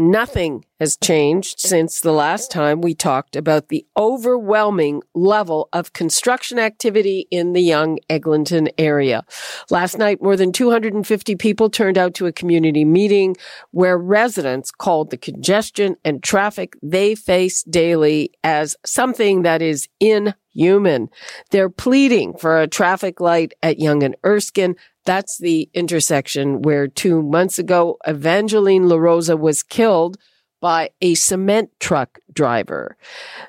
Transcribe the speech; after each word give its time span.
nothing 0.00 0.64
has 0.80 0.96
changed 0.96 1.60
since 1.60 2.00
the 2.00 2.12
last 2.12 2.50
time 2.50 2.80
we 2.80 2.94
talked 2.94 3.36
about 3.36 3.68
the 3.68 3.86
overwhelming 3.98 5.02
level 5.14 5.68
of 5.72 5.92
construction 5.92 6.58
activity 6.58 7.28
in 7.30 7.52
the 7.52 7.60
Yonge 7.60 7.98
Eglinton 8.08 8.70
area. 8.78 9.22
Last 9.68 9.98
night, 9.98 10.22
more 10.22 10.36
than 10.36 10.52
250 10.52 11.36
people 11.36 11.68
turned 11.68 11.98
out 11.98 12.14
to 12.14 12.26
a 12.26 12.32
community 12.32 12.84
meeting 12.84 13.36
where 13.72 13.98
residents 13.98 14.70
called 14.70 15.10
the 15.10 15.18
congestion 15.18 15.96
and 16.04 16.22
traffic 16.22 16.74
they 16.82 17.14
face 17.14 17.62
daily 17.62 18.32
as 18.42 18.74
something 18.84 19.42
that 19.42 19.60
is 19.60 19.86
inhuman. 20.00 21.10
They're 21.50 21.68
pleading 21.68 22.38
for 22.38 22.58
a 22.58 22.66
traffic 22.66 23.20
light 23.20 23.52
at 23.62 23.78
Yonge 23.78 24.02
and 24.02 24.16
Erskine 24.24 24.76
that's 25.04 25.38
the 25.38 25.68
intersection 25.74 26.62
where 26.62 26.86
two 26.86 27.22
months 27.22 27.58
ago, 27.58 27.98
Evangeline 28.06 28.84
LaRosa 28.84 29.38
was 29.38 29.62
killed 29.62 30.18
by 30.60 30.90
a 31.00 31.14
cement 31.14 31.70
truck 31.80 32.18
driver. 32.32 32.96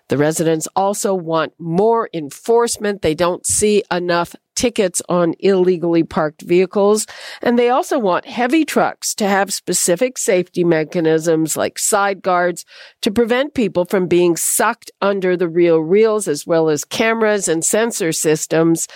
The 0.08 0.18
residents 0.18 0.68
also 0.76 1.14
want 1.14 1.54
more 1.60 2.10
enforcement. 2.14 3.02
They 3.02 3.16
don't 3.16 3.46
see 3.46 3.84
enough 3.92 4.36
tickets 4.56 5.02
on 5.10 5.34
illegally 5.40 6.04
parked 6.04 6.42
vehicles. 6.44 7.08
And 7.42 7.58
they 7.58 7.70
also 7.70 7.98
want 8.00 8.26
heavy 8.26 8.64
trucks 8.64 9.16
to 9.16 9.28
have 9.28 9.54
specific 9.54 10.18
safety 10.18 10.64
mechanisms 10.64 11.58
like 11.58 11.80
side 11.80 12.22
guards 12.22 12.66
to 13.02 13.12
prevent 13.12 13.54
people 13.54 13.86
from 13.86 14.08
being 14.08 14.36
sucked 14.36 14.92
under 15.02 15.36
the 15.36 15.50
real 15.50 15.80
reels, 15.80 16.28
as 16.28 16.46
well 16.46 16.70
as 16.70 16.86
cameras 16.86 17.48
and 17.48 17.66
sensor 17.66 18.12
systems 18.12 18.88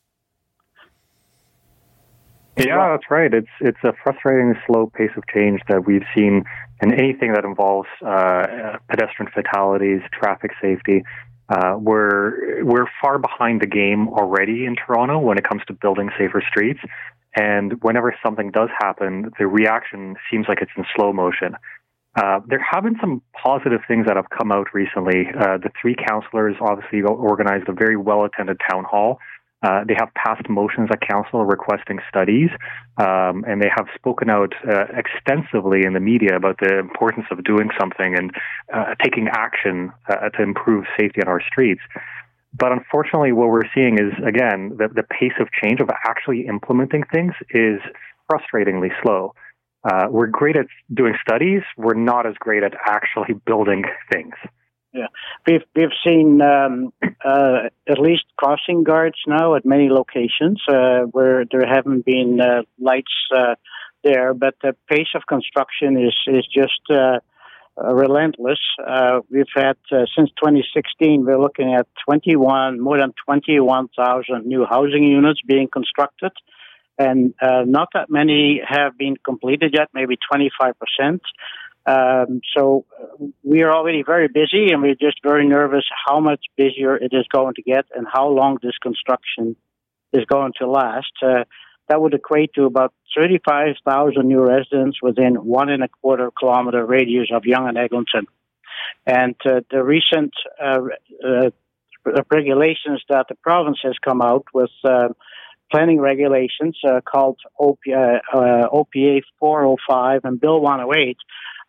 Yeah, 2.59 2.91
that's 2.91 3.11
right. 3.11 3.33
It's 3.33 3.49
it's 3.61 3.79
a 3.85 3.93
frustrating 4.03 4.55
slow 4.67 4.87
pace 4.87 5.11
of 5.17 5.23
change 5.33 5.61
that 5.69 5.87
we've 5.87 6.05
seen 6.15 6.45
in 6.83 6.93
anything 6.93 7.33
that 7.33 7.45
involves 7.45 7.89
uh, 8.05 8.79
pedestrian 8.89 9.31
fatalities, 9.33 10.01
traffic 10.13 10.51
safety. 10.61 11.05
Uh, 11.49 11.77
we're 11.79 12.65
we're 12.65 12.87
far 13.01 13.19
behind 13.19 13.61
the 13.61 13.67
game 13.67 14.09
already 14.09 14.67
in 14.67 14.75
Toronto 14.75 15.19
when 15.19 15.39
it 15.39 15.45
comes 15.49 15.63
to 15.69 15.73
building 15.73 16.11
safer 16.19 16.43
streets. 16.49 16.81
And 17.37 17.81
whenever 17.83 18.15
something 18.25 18.51
does 18.51 18.71
happen, 18.79 19.31
the 19.39 19.47
reaction 19.47 20.17
seems 20.31 20.47
like 20.49 20.59
it's 20.61 20.73
in 20.77 20.85
slow 20.97 21.13
motion. 21.13 21.55
Uh, 22.17 22.41
there 22.49 22.65
have 22.73 22.83
been 22.83 22.97
some 23.01 23.23
positive 23.41 23.81
things 23.87 24.07
that 24.07 24.17
have 24.17 24.29
come 24.37 24.51
out 24.51 24.67
recently. 24.75 25.29
Uh, 25.39 25.59
the 25.59 25.71
three 25.81 25.95
councillors 25.95 26.57
obviously 26.61 27.03
organized 27.03 27.69
a 27.69 27.73
very 27.73 27.97
well 27.97 28.25
attended 28.25 28.59
town 28.69 28.83
hall 28.83 29.19
uh, 29.63 29.83
they 29.87 29.95
have 29.99 30.09
passed 30.15 30.49
motions 30.49 30.89
at 30.93 31.01
council 31.01 31.45
requesting 31.45 31.99
studies, 32.09 32.51
um, 32.99 33.45
and 33.49 33.61
they 33.61 33.71
have 33.77 33.87
spoken 33.95 34.31
out 34.31 34.55
uh, 34.69 34.85
extensively 34.97 35.85
in 35.85 35.95
the 35.95 36.01
media 36.01 36.37
about 36.37 36.59
the 36.61 36.79
importance 36.79 37.27
of 37.33 37.43
doing 37.43 37.69
something 37.79 38.15
and 38.17 38.31
uh, 38.73 38.95
taking 39.03 39.27
action 39.29 39.93
uh, 40.09 40.29
to 40.31 40.43
improve 40.43 40.85
safety 40.99 41.21
on 41.21 41.29
our 41.29 41.43
streets. 41.51 41.81
But 42.57 42.73
unfortunately, 42.73 43.33
what 43.33 43.49
we're 43.49 43.69
seeing 43.75 43.99
is, 43.99 44.13
again, 44.25 44.77
the, 44.79 44.89
the 44.89 45.03
pace 45.03 45.35
of 45.41 45.49
change 45.63 45.81
of 45.81 45.91
actually 46.07 46.47
implementing 46.47 47.03
things 47.13 47.33
is 47.51 47.81
frustratingly 48.31 48.91
slow. 49.03 49.35
Uh, 49.85 50.07
we're 50.11 50.27
great 50.27 50.57
at 50.57 50.67
doing 50.93 51.15
studies, 51.21 51.63
we're 51.77 51.95
not 51.95 52.27
as 52.27 52.35
great 52.39 52.63
at 52.63 52.75
actually 52.87 53.35
building 53.47 53.85
things. 54.13 54.35
Yeah, 54.99 55.07
we've 55.47 55.63
we've 55.77 55.97
seen 56.05 56.43
um, 56.43 56.93
uh, 57.25 57.69
at 57.89 58.01
least 58.01 58.25
crossing 58.37 58.83
guards 58.83 59.19
now 59.29 59.55
at 59.55 59.65
many 59.65 59.91
locations 59.91 60.61
uh, 60.69 61.03
where 61.13 61.45
there 61.53 61.65
haven't 61.65 62.05
been 62.05 62.41
uh, 62.41 62.63
lights 62.81 63.15
uh, 63.33 63.55
there, 64.03 64.35
but 64.35 64.57
the 64.61 64.75
pace 64.91 65.13
of 65.15 65.23
construction 65.29 65.97
is 65.97 66.17
is 66.27 66.45
just 66.53 66.83
uh, 66.91 67.21
uh, 67.81 67.95
relentless. 67.95 68.59
we've 69.31 69.55
had 69.55 69.77
since 70.17 70.31
2016, 70.43 71.25
we're 71.25 71.39
looking 71.39 71.75
at 71.75 71.87
21 72.05 72.81
more 72.81 72.99
than 72.99 73.13
21,000 73.25 74.47
new 74.47 74.67
housing 74.69 75.05
units 75.05 75.41
being 75.47 75.69
constructed, 75.69 76.33
and 76.99 77.35
not 77.41 77.89
that 77.95 78.11
many 78.11 78.61
have 78.67 78.99
been 78.99 79.15
completed 79.25 79.75
yet, 79.79 79.91
maybe 79.95 80.17
25 80.29 80.75
percent. 80.81 81.23
Um, 81.89 82.43
so 82.55 82.85
uh, 83.01 83.25
we 83.43 83.63
are 83.63 83.73
already 83.73 84.03
very 84.03 84.29
busy, 84.29 84.73
and 84.73 84.83
we're 84.83 84.95
just 84.95 85.23
very 85.23 85.49
nervous 85.49 85.85
how 86.07 86.21
much 86.21 86.45
busier 86.55 86.97
it 86.97 87.13
is 87.13 87.27
going 87.33 87.55
to 87.55 87.63
get 87.63 87.87
and 87.95 88.07
how 88.13 88.29
long 88.29 88.59
this 88.63 88.77
construction 88.83 89.57
is 90.13 90.25
going 90.27 90.53
to 90.59 90.69
last. 90.69 91.13
Uh, 91.23 91.45
that 91.89 92.03
would 92.03 92.13
equate 92.13 92.53
to 92.55 92.65
about 92.65 92.93
35,000 93.17 94.29
new 94.29 94.47
residents 94.47 94.99
within 95.01 95.37
one 95.37 95.71
and 95.71 95.83
a 95.83 95.89
quarter 96.03 96.31
kilometer 96.39 96.85
radius 96.85 97.29
of 97.33 97.47
Yonge 97.47 97.71
and 97.71 97.79
Eglinton. 97.79 98.27
And 99.07 99.37
uh, 99.47 99.61
the 99.71 99.83
recent 99.83 100.33
uh, 100.63 100.81
uh 101.27 101.51
regulations 102.31 103.03
that 103.09 103.27
the 103.29 103.35
province 103.37 103.79
has 103.83 103.95
come 104.05 104.21
out 104.23 104.45
with 104.53 104.71
uh, 104.85 105.09
planning 105.71 106.01
regulations 106.01 106.79
called 107.05 107.39
OP, 107.59 107.81
OPA 107.87 109.21
405 109.39 110.21
and 110.25 110.41
Bill 110.41 110.61
108 110.61 111.17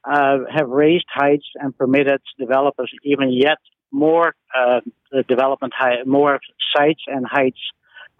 uh, 0.04 0.38
have 0.54 0.70
raised 0.70 1.06
heights 1.10 1.46
and 1.56 1.78
permitted 1.78 2.22
developers 2.38 2.92
even 3.04 3.32
yet 3.32 3.58
more 3.92 4.36
uh, 4.56 4.82
development, 5.28 5.74
more 6.06 6.40
sites 6.76 7.02
and 7.08 7.26
heights. 7.28 7.60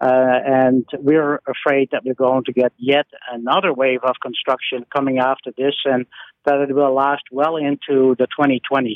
Uh, 0.00 0.06
and 0.46 0.86
we're 0.98 1.40
afraid 1.46 1.90
that 1.92 2.02
we're 2.04 2.14
going 2.14 2.42
to 2.44 2.52
get 2.52 2.72
yet 2.78 3.06
another 3.30 3.72
wave 3.72 4.00
of 4.02 4.14
construction 4.22 4.86
coming 4.94 5.18
after 5.18 5.52
this, 5.56 5.74
and 5.84 6.06
that 6.46 6.58
it 6.60 6.74
will 6.74 6.94
last 6.94 7.22
well 7.30 7.56
into 7.56 8.16
the 8.18 8.26
2020s. 8.38 8.94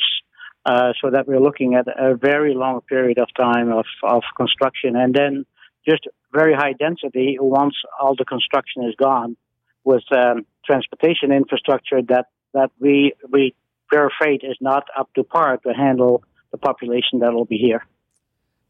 Uh, 0.67 0.95
so 1.03 1.11
that 1.11 1.29
we're 1.29 1.41
looking 1.41 1.75
at 1.75 1.87
a 1.87 2.17
very 2.17 2.55
long 2.55 2.81
period 2.89 3.19
of 3.19 3.29
time 3.39 3.71
of, 3.71 3.85
of 4.03 4.23
construction, 4.35 4.97
and 4.97 5.15
then 5.15 5.45
just 5.87 6.09
very 6.33 6.55
high 6.55 6.73
density 6.73 7.37
once 7.39 7.75
all 8.01 8.17
the 8.17 8.25
construction 8.25 8.83
is 8.89 8.95
gone, 8.99 9.37
with 9.85 10.03
um, 10.11 10.47
transportation 10.65 11.33
infrastructure 11.33 12.01
that 12.01 12.29
that 12.55 12.71
we 12.81 13.13
we 13.31 13.55
we're 13.93 14.07
afraid 14.07 14.43
is 14.43 14.57
not 14.61 14.85
up 14.99 15.13
to 15.15 15.23
par 15.23 15.59
to 15.59 15.75
handle 15.75 16.25
the 16.51 16.59
population 16.59 17.19
that 17.21 17.33
will 17.33 17.45
be 17.45 17.59
here. 17.59 17.85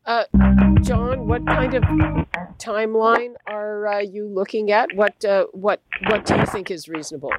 Uh, 0.06 0.24
John, 0.82 1.26
what 1.28 1.46
kind 1.46 1.72
of 1.74 1.82
timeline 2.58 3.34
are 3.46 3.86
uh, 3.86 4.00
you 4.00 4.28
looking 4.28 4.70
at? 4.70 4.88
What 4.94 5.24
uh, 5.24 5.46
what 5.52 5.80
what 6.08 6.26
do 6.26 6.36
you 6.36 6.46
think 6.46 6.70
is 6.70 6.88
reasonable? 6.88 7.32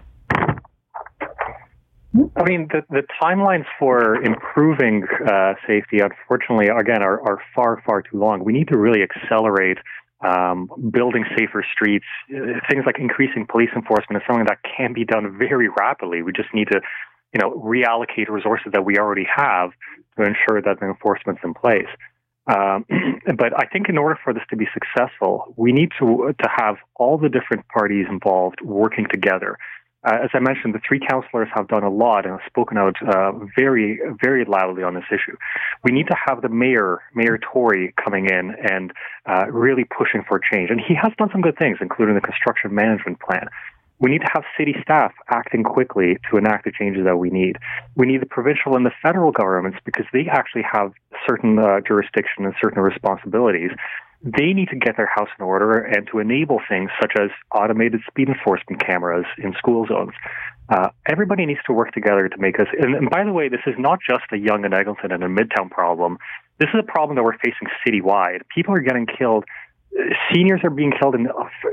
I 2.38 2.44
mean, 2.44 2.70
the, 2.72 2.82
the 2.90 3.04
timelines 3.22 3.66
for 3.78 4.16
improving 4.24 5.06
uh, 5.28 5.54
safety, 5.68 6.00
unfortunately, 6.00 6.68
again, 6.68 7.04
are, 7.04 7.20
are 7.22 7.40
far, 7.54 7.84
far 7.86 8.02
too 8.02 8.18
long. 8.18 8.44
We 8.44 8.54
need 8.54 8.70
to 8.70 8.78
really 8.78 9.02
accelerate 9.04 9.78
um, 10.26 10.70
building 10.92 11.26
safer 11.38 11.66
streets. 11.74 12.06
Uh, 12.30 12.60
things 12.70 12.84
like 12.86 12.98
increasing 13.00 13.46
police 13.48 13.70
enforcement 13.76 14.22
is 14.22 14.28
something 14.28 14.46
that 14.46 14.60
can 14.78 14.94
be 14.94 15.06
done 15.06 15.38
very 15.38 15.70
rapidly. 15.70 16.22
We 16.22 16.32
just 16.32 16.54
need 16.54 16.70
to, 16.72 16.82
you 17.34 17.40
know, 17.42 17.52
reallocate 17.52 18.30
resources 18.30 18.72
that 18.74 18.86
we 18.86 18.98
already 18.98 19.28
have 19.34 19.72
to 20.18 20.24
ensure 20.24 20.62
that 20.62 20.80
the 20.80 20.88
enforcement's 20.88 21.42
in 21.44 21.54
place. 21.54 21.90
Um, 22.48 22.86
but 23.38 23.54
I 23.58 23.66
think 23.72 23.90
in 23.90 23.98
order 23.98 24.18
for 24.24 24.34
this 24.34 24.44
to 24.50 24.56
be 24.56 24.68
successful, 24.74 25.54
we 25.58 25.72
need 25.72 25.90
to 26.00 26.34
to 26.40 26.50
have 26.56 26.76
all 26.96 27.18
the 27.18 27.30
different 27.30 27.68
parties 27.68 28.06
involved 28.10 28.62
working 28.62 29.08
together. 29.12 29.58
Uh, 30.06 30.20
as 30.24 30.30
I 30.34 30.40
mentioned, 30.40 30.76
the 30.76 30.82
three 30.88 31.00
councillors 31.00 31.50
have 31.56 31.68
done 31.68 31.84
a 31.84 31.90
lot 31.90 32.26
and 32.26 32.40
have 32.40 32.48
spoken 32.48 32.78
out 32.78 32.96
uh, 33.02 33.32
very, 33.56 34.00
very 34.22 34.46
loudly 34.46 34.84
on 34.84 34.94
this 34.94 35.06
issue. 35.10 35.36
We 35.84 35.92
need 35.92 36.08
to 36.08 36.16
have 36.28 36.42
the 36.42 36.50
mayor, 36.50 37.02
Mayor 37.16 37.40
Tory, 37.40 37.94
coming 38.04 38.26
in 38.26 38.56
and 38.70 38.94
uh, 39.26 39.48
really 39.50 39.84
pushing 39.84 40.24
for 40.28 40.40
change. 40.40 40.70
And 40.70 40.80
he 40.80 40.94
has 40.94 41.12
done 41.18 41.30
some 41.32 41.42
good 41.42 41.58
things, 41.58 41.80
including 41.82 42.14
the 42.14 42.22
construction 42.22 42.76
management 42.76 43.20
plan. 43.20 43.50
We 43.98 44.12
need 44.12 44.20
to 44.20 44.30
have 44.34 44.44
city 44.58 44.76
staff 44.82 45.14
acting 45.30 45.64
quickly 45.64 46.18
to 46.30 46.38
enact 46.38 46.66
the 46.66 46.72
changes 46.72 47.06
that 47.06 47.18
we 47.18 47.30
need. 47.30 47.58
We 47.96 48.06
need 48.06 48.22
the 48.22 48.28
provincial 48.28 48.76
and 48.76 48.86
the 48.86 48.92
federal 49.02 49.32
governments 49.32 49.80
because 49.86 50.06
they 50.12 50.28
actually 50.30 50.64
have 50.70 50.92
certain 51.26 51.58
uh, 51.58 51.80
jurisdiction 51.80 52.46
and 52.46 52.54
certain 52.62 52.82
responsibilities. 52.82 53.72
They 54.26 54.54
need 54.54 54.70
to 54.70 54.76
get 54.76 54.98
their 54.98 55.10
house 55.14 55.30
in 55.38 55.46
order 55.46 55.80
and 55.80 56.08
to 56.12 56.20
enable 56.20 56.60
things 56.68 56.90
such 57.00 57.14
as 57.20 57.30
automated 57.54 58.02
speed 58.08 58.28
enforcement 58.28 58.84
cameras 58.86 59.26
in 59.38 59.54
school 59.54 59.86
zones. 59.88 60.14
Uh, 60.68 60.90
everybody 61.08 61.46
needs 61.46 61.60
to 61.68 61.74
work 61.74 61.92
together 61.94 62.28
to 62.28 62.38
make 62.38 62.60
us. 62.60 62.66
And, 62.80 62.96
and 62.96 63.10
by 63.10 63.24
the 63.24 63.32
way, 63.32 63.50
this 63.50 63.62
is 63.68 63.76
not 63.78 64.00
just 64.08 64.24
a 64.32 64.38
Yonge 64.38 64.66
and 64.66 64.74
Eglinton 64.74 65.12
and 65.12 65.24
a 65.24 65.28
Midtown 65.28 65.70
problem. 65.70 66.18
This 66.60 66.70
is 66.74 66.80
a 66.80 66.92
problem 66.92 67.16
that 67.18 67.24
we're 67.24 67.38
facing 67.38 67.68
citywide. 67.86 68.42
People 68.54 68.74
are 68.74 68.80
getting 68.80 69.06
killed 69.06 69.46
seniors 70.34 70.62
are 70.64 70.70
being 70.70 70.92
killed 71.00 71.16
in 71.16 71.28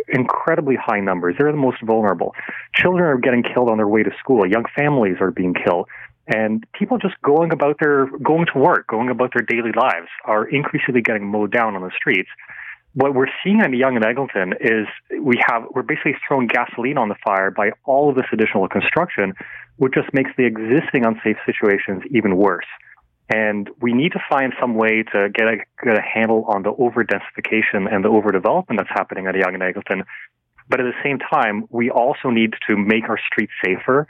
incredibly 0.08 0.76
high 0.76 1.00
numbers. 1.00 1.34
They're 1.38 1.50
the 1.50 1.58
most 1.58 1.82
vulnerable. 1.82 2.34
Children 2.74 3.04
are 3.04 3.18
getting 3.18 3.42
killed 3.42 3.68
on 3.68 3.78
their 3.78 3.88
way 3.88 4.02
to 4.02 4.10
school. 4.18 4.46
Young 4.46 4.64
families 4.76 5.16
are 5.20 5.30
being 5.30 5.54
killed. 5.54 5.88
And 6.26 6.64
people 6.72 6.98
just 6.98 7.20
going 7.22 7.52
about 7.52 7.76
their, 7.80 8.06
going 8.18 8.46
to 8.52 8.58
work, 8.58 8.86
going 8.86 9.10
about 9.10 9.32
their 9.34 9.44
daily 9.44 9.72
lives 9.76 10.08
are 10.24 10.46
increasingly 10.46 11.02
getting 11.02 11.26
mowed 11.26 11.52
down 11.52 11.74
on 11.74 11.82
the 11.82 11.90
streets. 11.96 12.28
What 12.94 13.14
we're 13.14 13.26
seeing 13.42 13.60
in 13.60 13.72
Yonge 13.74 13.96
and 13.96 14.04
Eglinton 14.04 14.52
is 14.60 14.86
we 15.20 15.40
have, 15.48 15.64
we're 15.74 15.82
basically 15.82 16.14
throwing 16.28 16.46
gasoline 16.46 16.98
on 16.98 17.08
the 17.08 17.16
fire 17.24 17.50
by 17.50 17.70
all 17.84 18.10
of 18.10 18.16
this 18.16 18.26
additional 18.32 18.68
construction, 18.68 19.32
which 19.76 19.94
just 19.94 20.12
makes 20.12 20.30
the 20.36 20.44
existing 20.44 21.04
unsafe 21.04 21.38
situations 21.44 22.02
even 22.10 22.36
worse. 22.36 22.66
And 23.28 23.70
we 23.80 23.92
need 23.94 24.12
to 24.12 24.20
find 24.28 24.52
some 24.60 24.74
way 24.74 25.04
to 25.12 25.30
get 25.30 25.46
a, 25.48 25.56
get 25.82 25.98
a 25.98 26.02
handle 26.02 26.44
on 26.48 26.62
the 26.62 26.72
overdensification 26.72 27.92
and 27.92 28.04
the 28.04 28.10
overdevelopment 28.10 28.76
that's 28.76 28.90
happening 28.90 29.26
at 29.26 29.34
Yonge 29.34 29.54
and 29.54 29.62
Eglinton. 29.62 30.04
But 30.68 30.80
at 30.80 30.84
the 30.84 31.02
same 31.02 31.18
time, 31.18 31.64
we 31.70 31.90
also 31.90 32.30
need 32.30 32.54
to 32.68 32.76
make 32.76 33.08
our 33.08 33.18
streets 33.26 33.52
safer, 33.64 34.06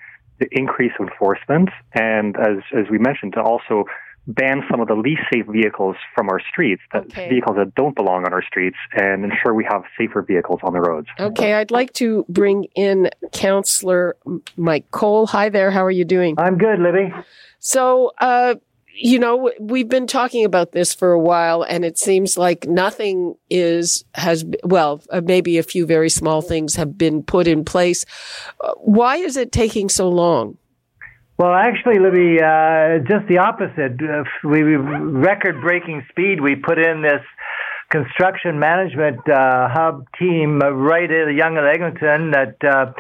increase 0.50 0.92
enforcement, 0.98 1.70
and 1.94 2.36
as, 2.36 2.58
as 2.76 2.86
we 2.90 2.98
mentioned, 2.98 3.34
to 3.34 3.42
also 3.42 3.84
ban 4.28 4.62
some 4.70 4.80
of 4.80 4.86
the 4.86 4.94
least 4.94 5.22
safe 5.32 5.46
vehicles 5.46 5.96
from 6.14 6.28
our 6.28 6.40
streets, 6.40 6.82
that 6.92 7.04
okay. 7.06 7.28
vehicles 7.28 7.56
that 7.56 7.74
don't 7.74 7.96
belong 7.96 8.24
on 8.24 8.32
our 8.32 8.42
streets, 8.42 8.76
and 8.94 9.24
ensure 9.24 9.52
we 9.52 9.64
have 9.64 9.82
safer 9.98 10.22
vehicles 10.22 10.60
on 10.62 10.72
the 10.72 10.80
roads. 10.80 11.08
Okay, 11.18 11.54
I'd 11.54 11.72
like 11.72 11.92
to 11.94 12.24
bring 12.28 12.66
in 12.76 13.10
Councillor 13.32 14.16
Mike 14.56 14.90
Colle. 14.92 15.26
Hi 15.26 15.48
there, 15.48 15.70
how 15.70 15.84
are 15.84 15.90
you 15.90 16.04
doing? 16.04 16.36
I'm 16.38 16.56
good, 16.56 16.78
Libby. 16.78 17.12
So, 17.58 18.12
uh, 18.18 18.54
you 18.94 19.18
know, 19.18 19.50
we've 19.58 19.88
been 19.88 20.06
talking 20.06 20.44
about 20.44 20.72
this 20.72 20.94
for 20.94 21.12
a 21.12 21.18
while 21.18 21.62
and 21.62 21.84
it 21.84 21.98
seems 21.98 22.36
like 22.36 22.66
nothing 22.66 23.34
is, 23.50 24.04
has, 24.14 24.44
well, 24.64 25.02
uh, 25.10 25.20
maybe 25.24 25.58
a 25.58 25.62
few 25.62 25.86
very 25.86 26.10
small 26.10 26.42
things 26.42 26.76
have 26.76 26.98
been 26.98 27.22
put 27.22 27.46
in 27.46 27.64
place. 27.64 28.04
Uh, 28.60 28.72
why 28.78 29.16
is 29.16 29.36
it 29.36 29.52
taking 29.52 29.88
so 29.88 30.08
long? 30.08 30.58
Well, 31.38 31.54
actually, 31.54 31.98
Libby, 31.98 32.40
uh, 32.40 32.98
just 33.08 33.26
the 33.28 33.38
opposite. 33.38 34.00
Uh, 34.00 34.24
we, 34.44 34.62
record 34.62 35.60
breaking 35.60 36.04
speed. 36.10 36.40
We 36.40 36.54
put 36.54 36.78
in 36.78 37.02
this 37.02 37.22
construction 37.90 38.58
management 38.58 39.28
uh, 39.28 39.68
hub 39.68 40.06
team 40.18 40.60
right 40.60 41.10
at 41.10 41.34
Yonge 41.34 41.58
and 41.58 41.66
Eglinton 41.66 42.30
that 42.30 42.56
uh, 42.64 42.92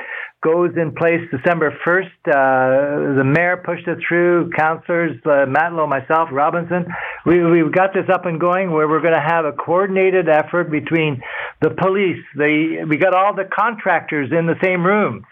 goes 0.42 0.70
in 0.76 0.92
place 0.92 1.20
December 1.30 1.72
1st. 1.86 2.10
Uh, 2.26 3.16
the 3.16 3.24
mayor 3.24 3.62
pushed 3.64 3.86
it 3.86 3.98
through, 4.06 4.50
councillors, 4.50 5.16
uh, 5.24 5.46
Matlow, 5.46 5.88
myself, 5.88 6.28
Robinson. 6.32 6.86
We, 7.24 7.42
we've 7.44 7.72
got 7.72 7.94
this 7.94 8.08
up 8.12 8.26
and 8.26 8.40
going 8.40 8.72
where 8.72 8.88
we're 8.88 9.00
going 9.00 9.14
to 9.14 9.20
have 9.20 9.44
a 9.44 9.52
coordinated 9.52 10.28
effort 10.28 10.70
between 10.70 11.22
the 11.60 11.70
police. 11.70 12.22
The, 12.34 12.84
we 12.88 12.96
got 12.96 13.14
all 13.14 13.34
the 13.34 13.44
contractors 13.44 14.30
in 14.32 14.46
the 14.46 14.56
same 14.62 14.84
room. 14.84 15.24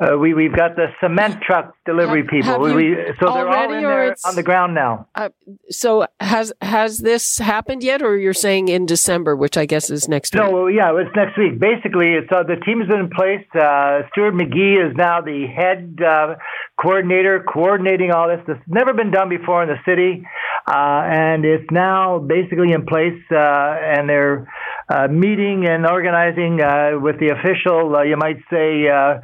Uh, 0.00 0.16
we 0.16 0.32
we've 0.32 0.56
got 0.56 0.76
the 0.76 0.86
cement 1.02 1.42
truck 1.42 1.74
delivery 1.84 2.22
have, 2.22 2.30
people. 2.30 2.66
Have 2.66 2.74
we, 2.74 2.96
so 3.20 3.34
they're 3.34 3.48
all 3.48 3.72
in 3.72 3.82
there 3.82 4.16
on 4.24 4.34
the 4.34 4.42
ground 4.42 4.74
now. 4.74 5.06
Uh, 5.14 5.28
so 5.68 6.06
has 6.20 6.52
has 6.62 6.98
this 6.98 7.36
happened 7.36 7.82
yet, 7.82 8.00
or 8.00 8.16
you're 8.16 8.32
saying 8.32 8.68
in 8.68 8.86
December, 8.86 9.36
which 9.36 9.58
I 9.58 9.66
guess 9.66 9.90
is 9.90 10.08
next 10.08 10.34
no, 10.34 10.44
week? 10.44 10.52
No, 10.52 10.66
yeah, 10.68 10.98
it's 10.98 11.14
next 11.14 11.36
week. 11.36 11.60
Basically, 11.60 12.14
it's 12.14 12.32
uh, 12.32 12.42
the 12.44 12.56
team's 12.64 12.88
been 12.88 13.00
in 13.00 13.10
place. 13.10 13.44
Uh, 13.54 14.08
Stuart 14.12 14.32
McGee 14.32 14.90
is 14.90 14.96
now 14.96 15.20
the 15.20 15.46
head 15.54 15.98
uh, 16.02 16.36
coordinator, 16.80 17.44
coordinating 17.52 18.10
all 18.10 18.28
this. 18.28 18.40
This 18.46 18.56
has 18.56 18.66
never 18.68 18.94
been 18.94 19.10
done 19.10 19.28
before 19.28 19.62
in 19.62 19.68
the 19.68 19.80
city, 19.84 20.24
uh, 20.66 21.02
and 21.04 21.44
it's 21.44 21.70
now 21.70 22.18
basically 22.18 22.72
in 22.72 22.86
place, 22.86 23.20
and 23.30 24.08
they're 24.08 24.48
uh, 24.90 25.06
meeting 25.06 25.66
and 25.68 25.86
organizing 25.86 26.60
uh, 26.60 26.98
with 26.98 27.14
the 27.20 27.28
official, 27.30 27.94
uh, 27.94 28.02
you 28.02 28.16
might 28.16 28.38
say, 28.50 28.88
uh, 28.88 29.20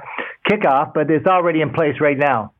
kickoff, 0.49 0.93
but 0.95 1.11
it's 1.11 1.27
already 1.27 1.61
in 1.61 1.73
place 1.73 1.97
right 2.01 2.19
now. 2.19 2.53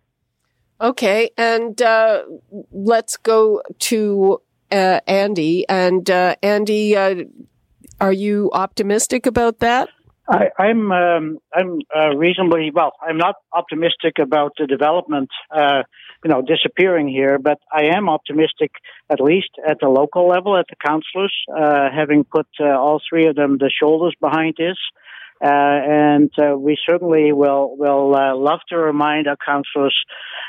Okay, 0.81 1.31
and 1.39 1.81
uh, 1.81 2.23
let's 2.71 3.17
go 3.17 3.63
to 3.79 4.43
uh, 4.71 5.01
Andy. 5.07 5.67
And 5.69 6.09
Andy, 6.11 6.97
are 6.97 8.13
you 8.13 8.51
optimistic 8.53 9.27
about 9.27 9.61
that? 9.61 9.89
I, 10.29 10.49
am 10.59 10.93
I'm, 10.93 11.39
um, 11.55 11.83
I'm 11.95 12.19
reasonably 12.19 12.71
well. 12.75 12.93
I'm 13.01 13.17
not 13.17 13.37
optimistic 13.53 14.19
about 14.19 14.53
the 14.59 14.67
development 14.67 15.31
you 16.27 16.31
know, 16.31 16.43
disappearing 16.43 17.09
here. 17.09 17.39
But 17.39 17.59
I 17.73 17.97
am 17.97 18.09
optimistic, 18.09 18.73
at 19.09 19.21
least 19.21 19.51
at 19.67 19.79
the 19.81 19.89
local 19.89 20.29
level, 20.29 20.57
at 20.57 20.67
the 20.69 20.77
councillors, 20.85 21.35
uh, 21.57 21.89
having 21.95 22.25
put 22.25 22.47
uh, 22.61 22.65
all 22.65 23.01
three 23.09 23.27
of 23.27 23.37
them 23.37 23.59
the 23.59 23.71
shoulders 23.71 24.15
behind 24.21 24.55
this. 24.59 24.77
Uh, 25.43 25.49
and 25.49 26.31
uh, 26.39 26.57
we 26.57 26.79
certainly 26.89 27.33
will 27.33 27.77
will 27.77 28.15
uh, 28.15 28.35
love 28.35 28.61
to 28.69 28.77
remind 28.77 29.27
our 29.29 29.37
councillors, 29.37 29.97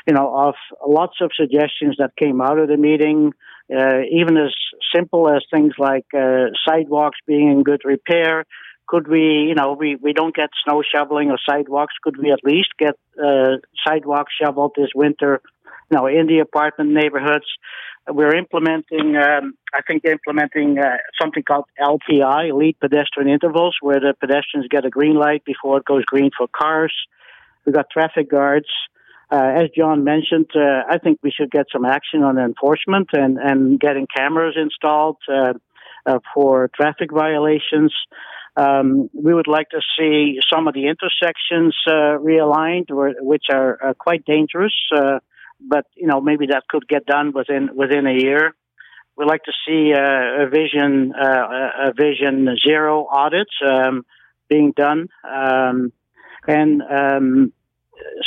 you 0.06 0.14
know, 0.14 0.34
of 0.34 0.54
lots 0.86 1.16
of 1.20 1.30
suggestions 1.36 1.96
that 1.98 2.16
came 2.16 2.40
out 2.40 2.58
of 2.58 2.68
the 2.68 2.76
meeting, 2.76 3.32
uh, 3.70 4.00
even 4.10 4.38
as 4.38 4.54
simple 4.94 5.28
as 5.28 5.42
things 5.52 5.74
like 5.78 6.06
sidewalks 6.66 7.18
being 7.26 7.50
in 7.50 7.62
good 7.62 7.82
repair, 7.84 8.46
could 8.86 9.06
we, 9.06 9.46
you 9.48 9.54
know, 9.54 9.76
we, 9.78 9.96
we 9.96 10.14
don't 10.14 10.34
get 10.34 10.48
snow 10.64 10.82
shoveling 10.82 11.30
or 11.30 11.38
sidewalks. 11.46 11.94
Could 12.02 12.16
we 12.16 12.32
at 12.32 12.40
least 12.42 12.70
get 12.78 12.94
uh, 13.22 13.58
sidewalks 13.86 14.32
shoveled 14.42 14.72
this 14.76 14.88
winter 14.94 15.42
you 15.90 15.96
know, 15.96 16.06
in 16.06 16.26
the 16.26 16.40
apartment 16.40 16.90
neighborhoods. 16.90 17.46
We're 18.10 18.34
implementing, 18.34 19.16
um, 19.16 19.54
I 19.74 19.82
think, 19.86 20.04
implementing 20.04 20.78
uh, 20.78 20.96
something 21.20 21.42
called 21.42 21.66
LPI, 21.80 22.56
lead 22.56 22.78
pedestrian 22.80 23.28
intervals, 23.28 23.76
where 23.82 24.00
the 24.00 24.14
pedestrians 24.18 24.66
get 24.68 24.84
a 24.84 24.90
green 24.90 25.14
light 25.14 25.44
before 25.44 25.78
it 25.78 25.84
goes 25.84 26.04
green 26.04 26.30
for 26.36 26.48
cars. 26.48 26.94
We've 27.64 27.74
got 27.74 27.90
traffic 27.90 28.30
guards. 28.30 28.68
Uh, 29.30 29.62
as 29.62 29.68
John 29.76 30.04
mentioned, 30.04 30.50
uh, 30.54 30.84
I 30.88 30.96
think 30.98 31.18
we 31.22 31.30
should 31.30 31.50
get 31.50 31.66
some 31.70 31.84
action 31.84 32.22
on 32.22 32.38
enforcement 32.38 33.08
and, 33.12 33.36
and 33.36 33.78
getting 33.78 34.06
cameras 34.06 34.56
installed 34.56 35.18
uh, 35.30 35.52
uh, 36.06 36.18
for 36.32 36.70
traffic 36.74 37.10
violations. 37.12 37.92
Um, 38.56 39.10
we 39.12 39.34
would 39.34 39.46
like 39.46 39.68
to 39.70 39.80
see 39.98 40.38
some 40.50 40.66
of 40.66 40.72
the 40.72 40.86
intersections 40.86 41.76
uh, 41.86 42.16
realigned, 42.18 42.86
which 43.20 43.44
are 43.52 43.94
quite 43.98 44.24
dangerous 44.24 44.74
but 45.60 45.86
you 45.94 46.06
know 46.06 46.20
maybe 46.20 46.46
that 46.46 46.64
could 46.68 46.86
get 46.88 47.06
done 47.06 47.32
within 47.32 47.70
within 47.74 48.06
a 48.06 48.12
year. 48.12 48.54
We'd 49.16 49.26
like 49.26 49.42
to 49.44 49.52
see 49.66 49.92
uh, 49.92 50.44
a 50.44 50.48
vision 50.48 51.12
uh, 51.14 51.88
a 51.88 51.92
vision 51.96 52.56
zero 52.64 53.06
audits 53.10 53.54
um, 53.66 54.04
being 54.48 54.72
done, 54.76 55.08
um, 55.24 55.92
and 56.46 56.82
um, 56.82 57.52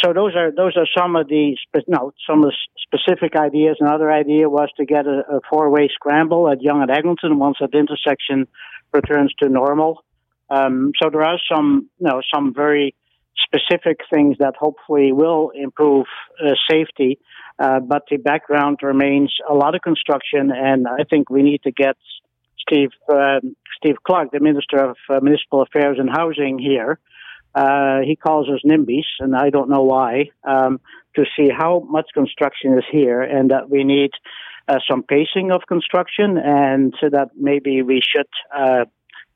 so 0.01 0.13
those 0.13 0.35
are 0.35 0.51
those 0.51 0.75
are 0.75 0.87
some 0.97 1.15
of 1.15 1.27
the 1.27 1.55
no 1.87 2.11
some 2.27 2.43
of 2.43 2.51
the 2.51 2.55
specific 2.77 3.35
ideas. 3.35 3.77
Another 3.79 4.11
idea 4.11 4.49
was 4.49 4.69
to 4.77 4.85
get 4.85 5.05
a, 5.07 5.23
a 5.37 5.39
four 5.49 5.69
way 5.69 5.89
scramble 5.93 6.49
at 6.49 6.61
Yonge 6.61 6.83
and 6.83 6.91
Eglinton 6.91 7.39
once 7.39 7.57
that 7.61 7.73
intersection 7.73 8.47
returns 8.93 9.33
to 9.39 9.49
normal. 9.49 10.03
Um, 10.49 10.91
so 11.01 11.09
there 11.09 11.23
are 11.23 11.39
some 11.51 11.89
you 11.99 12.07
know 12.07 12.21
some 12.33 12.53
very 12.53 12.95
specific 13.37 14.01
things 14.09 14.37
that 14.39 14.55
hopefully 14.57 15.11
will 15.11 15.51
improve 15.55 16.05
uh, 16.43 16.51
safety. 16.69 17.19
Uh, 17.59 17.79
but 17.79 18.03
the 18.09 18.17
background 18.17 18.79
remains 18.81 19.33
a 19.49 19.53
lot 19.53 19.75
of 19.75 19.81
construction, 19.81 20.51
and 20.51 20.87
I 20.87 21.03
think 21.03 21.29
we 21.29 21.43
need 21.43 21.61
to 21.63 21.71
get 21.71 21.95
Steve 22.59 22.89
uh, 23.11 23.39
Steve 23.77 23.97
Clark, 24.03 24.31
the 24.31 24.39
Minister 24.39 24.77
of 24.91 24.97
uh, 25.09 25.19
Municipal 25.21 25.61
Affairs 25.61 25.97
and 25.99 26.09
Housing, 26.09 26.59
here. 26.59 26.99
Uh, 27.53 27.99
he 28.05 28.15
calls 28.15 28.47
us 28.47 28.61
NIMBYs, 28.65 29.05
and 29.19 29.35
I 29.35 29.49
don't 29.49 29.69
know 29.69 29.83
why. 29.83 30.29
Um, 30.43 30.79
to 31.15 31.25
see 31.35 31.49
how 31.49 31.85
much 31.89 32.07
construction 32.13 32.77
is 32.77 32.85
here, 32.89 33.21
and 33.21 33.51
that 33.51 33.69
we 33.69 33.83
need 33.83 34.11
uh, 34.67 34.77
some 34.89 35.03
pacing 35.03 35.51
of 35.51 35.61
construction, 35.67 36.37
and 36.37 36.93
so 37.01 37.09
that 37.09 37.31
maybe 37.37 37.81
we 37.81 38.01
should 38.01 38.27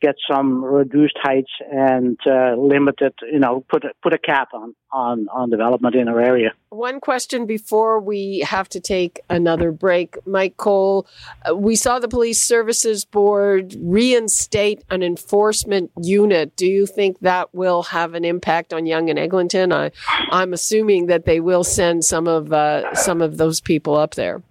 get 0.01 0.15
some 0.29 0.63
reduced 0.63 1.17
heights 1.21 1.51
and 1.71 2.17
uh, 2.25 2.55
limited, 2.55 3.13
you 3.31 3.39
know, 3.39 3.63
put 3.69 3.83
a, 3.83 3.89
put 4.03 4.13
a 4.13 4.17
cap 4.17 4.49
on, 4.53 4.75
on, 4.91 5.27
on 5.33 5.49
development 5.49 5.95
in 5.95 6.07
our 6.07 6.19
area. 6.19 6.51
One 6.69 6.99
question 6.99 7.45
before 7.45 7.99
we 7.99 8.39
have 8.39 8.67
to 8.69 8.79
take 8.79 9.21
another 9.29 9.71
break. 9.71 10.17
Mike 10.25 10.57
Colle, 10.57 11.07
uh, 11.49 11.55
we 11.55 11.75
saw 11.75 11.99
the 11.99 12.07
Police 12.07 12.43
Services 12.43 13.05
Board 13.05 13.75
reinstate 13.79 14.83
an 14.89 15.01
enforcement 15.01 15.91
unit. 16.01 16.55
Do 16.55 16.67
you 16.67 16.85
think 16.85 17.19
that 17.21 17.53
will 17.53 17.83
have 17.83 18.13
an 18.13 18.25
impact 18.25 18.73
on 18.73 18.85
Yonge 18.85 19.09
and 19.09 19.19
Eglinton? 19.19 19.71
I, 19.71 19.91
I'm 20.31 20.53
assuming 20.53 21.07
that 21.07 21.25
they 21.25 21.39
will 21.39 21.63
send 21.63 22.03
some 22.03 22.27
of, 22.27 22.51
uh, 22.51 22.93
some 22.95 23.21
of 23.21 23.37
those 23.37 23.61
people 23.61 23.95
up 23.95 24.15
there. 24.15 24.41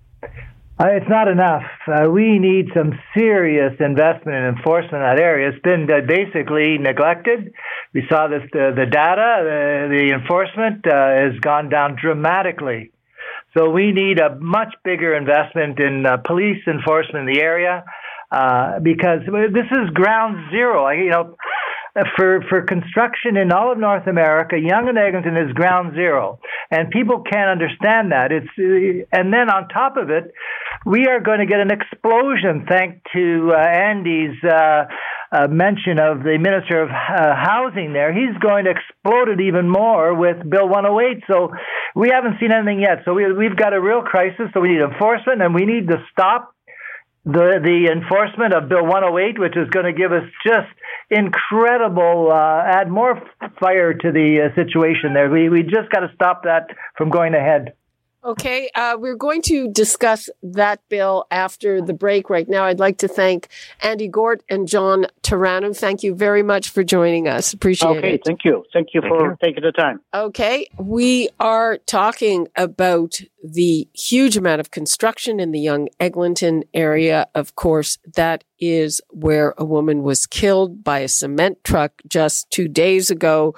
Uh, 0.76 0.88
it's 0.88 1.08
not 1.08 1.28
enough. 1.28 1.62
Uh, 1.86 2.10
we 2.10 2.40
need 2.40 2.66
some 2.74 2.98
serious 3.16 3.74
investment 3.78 4.36
in 4.36 4.56
enforcement 4.56 4.94
in 4.94 5.00
that 5.02 5.20
area. 5.20 5.48
It's 5.50 5.62
been 5.62 5.88
uh, 5.88 6.00
basically 6.04 6.78
neglected. 6.78 7.54
We 7.92 8.02
saw 8.08 8.26
this 8.26 8.42
the, 8.52 8.72
the 8.74 8.86
data, 8.86 9.38
the, 9.46 9.86
the 9.88 10.12
enforcement 10.12 10.84
uh, 10.84 11.30
has 11.30 11.38
gone 11.40 11.68
down 11.68 11.96
dramatically. 12.00 12.90
So 13.56 13.70
we 13.70 13.92
need 13.92 14.18
a 14.18 14.34
much 14.40 14.74
bigger 14.82 15.14
investment 15.14 15.78
in 15.78 16.04
uh, 16.04 16.16
police 16.26 16.60
enforcement 16.66 17.28
in 17.28 17.34
the 17.34 17.40
area 17.40 17.84
uh, 18.32 18.80
because 18.80 19.20
this 19.30 19.70
is 19.70 19.90
ground 19.94 20.50
zero. 20.50 20.90
You 20.90 21.10
know, 21.10 21.36
for 22.16 22.42
for 22.48 22.62
construction 22.62 23.36
in 23.36 23.52
all 23.52 23.70
of 23.70 23.78
North 23.78 24.08
America, 24.08 24.56
Yonge 24.58 24.88
and 24.88 24.98
Eglinton 24.98 25.36
is 25.36 25.52
ground 25.52 25.94
zero, 25.94 26.40
and 26.70 26.90
people 26.90 27.22
can't 27.22 27.48
understand 27.48 28.10
that. 28.10 28.32
It's 28.32 29.06
and 29.12 29.32
then 29.32 29.48
on 29.48 29.68
top 29.68 29.96
of 29.96 30.10
it, 30.10 30.34
we 30.84 31.06
are 31.06 31.20
going 31.20 31.40
to 31.40 31.46
get 31.46 31.60
an 31.60 31.70
explosion 31.70 32.66
thanks 32.68 33.00
to 33.14 33.52
uh, 33.52 33.58
Andy's. 33.58 34.42
Uh, 34.42 34.84
uh, 35.34 35.48
mention 35.48 35.98
of 35.98 36.22
the 36.22 36.38
Minister 36.38 36.82
of 36.82 36.90
uh, 36.90 37.34
Housing 37.34 37.92
there. 37.92 38.14
He's 38.14 38.38
going 38.38 38.66
to 38.66 38.70
explode 38.70 39.28
it 39.28 39.40
even 39.40 39.68
more 39.68 40.14
with 40.14 40.38
Bill 40.48 40.68
108. 40.68 41.24
So 41.26 41.50
we 41.96 42.10
haven't 42.10 42.38
seen 42.38 42.52
anything 42.52 42.80
yet. 42.80 43.02
So 43.04 43.14
we, 43.14 43.32
we've 43.32 43.56
got 43.56 43.72
a 43.74 43.80
real 43.80 44.02
crisis. 44.02 44.46
So 44.54 44.60
we 44.60 44.68
need 44.68 44.80
enforcement 44.80 45.42
and 45.42 45.52
we 45.52 45.64
need 45.64 45.88
to 45.88 45.98
stop 46.12 46.54
the 47.24 47.58
the 47.64 47.88
enforcement 47.90 48.52
of 48.52 48.68
Bill 48.68 48.84
108, 48.84 49.40
which 49.40 49.56
is 49.56 49.68
going 49.70 49.86
to 49.86 49.92
give 49.92 50.12
us 50.12 50.28
just 50.46 50.68
incredible, 51.10 52.30
uh, 52.30 52.62
add 52.66 52.90
more 52.90 53.20
fire 53.58 53.94
to 53.94 54.12
the 54.12 54.50
uh, 54.50 54.54
situation 54.54 55.14
there. 55.14 55.30
We 55.30 55.48
we 55.48 55.62
just 55.62 55.90
got 55.90 56.00
to 56.00 56.12
stop 56.14 56.44
that 56.44 56.68
from 56.98 57.08
going 57.08 57.34
ahead. 57.34 57.72
Okay, 58.24 58.70
uh, 58.74 58.96
we're 58.98 59.16
going 59.16 59.42
to 59.42 59.68
discuss 59.68 60.30
that 60.42 60.80
bill 60.88 61.26
after 61.30 61.82
the 61.82 61.92
break. 61.92 62.30
Right 62.30 62.48
now, 62.48 62.64
I'd 62.64 62.78
like 62.78 62.96
to 62.98 63.08
thank 63.08 63.48
Andy 63.82 64.08
Gort 64.08 64.42
and 64.48 64.66
John 64.66 65.06
Taranu. 65.22 65.76
Thank 65.76 66.02
you 66.02 66.14
very 66.14 66.42
much 66.42 66.70
for 66.70 66.82
joining 66.82 67.28
us. 67.28 67.52
Appreciate 67.52 67.90
okay, 67.90 67.98
it. 67.98 68.00
Okay, 68.00 68.20
thank 68.24 68.44
you. 68.46 68.64
Thank 68.72 68.88
you 68.94 69.02
thank 69.02 69.12
for 69.12 69.30
you. 69.32 69.36
taking 69.42 69.62
the 69.62 69.72
time. 69.72 70.00
Okay, 70.14 70.66
we 70.78 71.28
are 71.38 71.76
talking 71.76 72.48
about 72.56 73.20
the 73.42 73.86
huge 73.92 74.38
amount 74.38 74.60
of 74.60 74.70
construction 74.70 75.38
in 75.38 75.50
the 75.50 75.60
Yonge 75.60 75.90
Eglinton 76.00 76.64
area. 76.72 77.26
Of 77.34 77.56
course, 77.56 77.98
that 78.14 78.42
is 78.58 79.02
where 79.10 79.52
a 79.58 79.66
woman 79.66 80.02
was 80.02 80.24
killed 80.24 80.82
by 80.82 81.00
a 81.00 81.08
cement 81.08 81.62
truck 81.62 82.00
just 82.08 82.50
two 82.50 82.68
days 82.68 83.10
ago. 83.10 83.54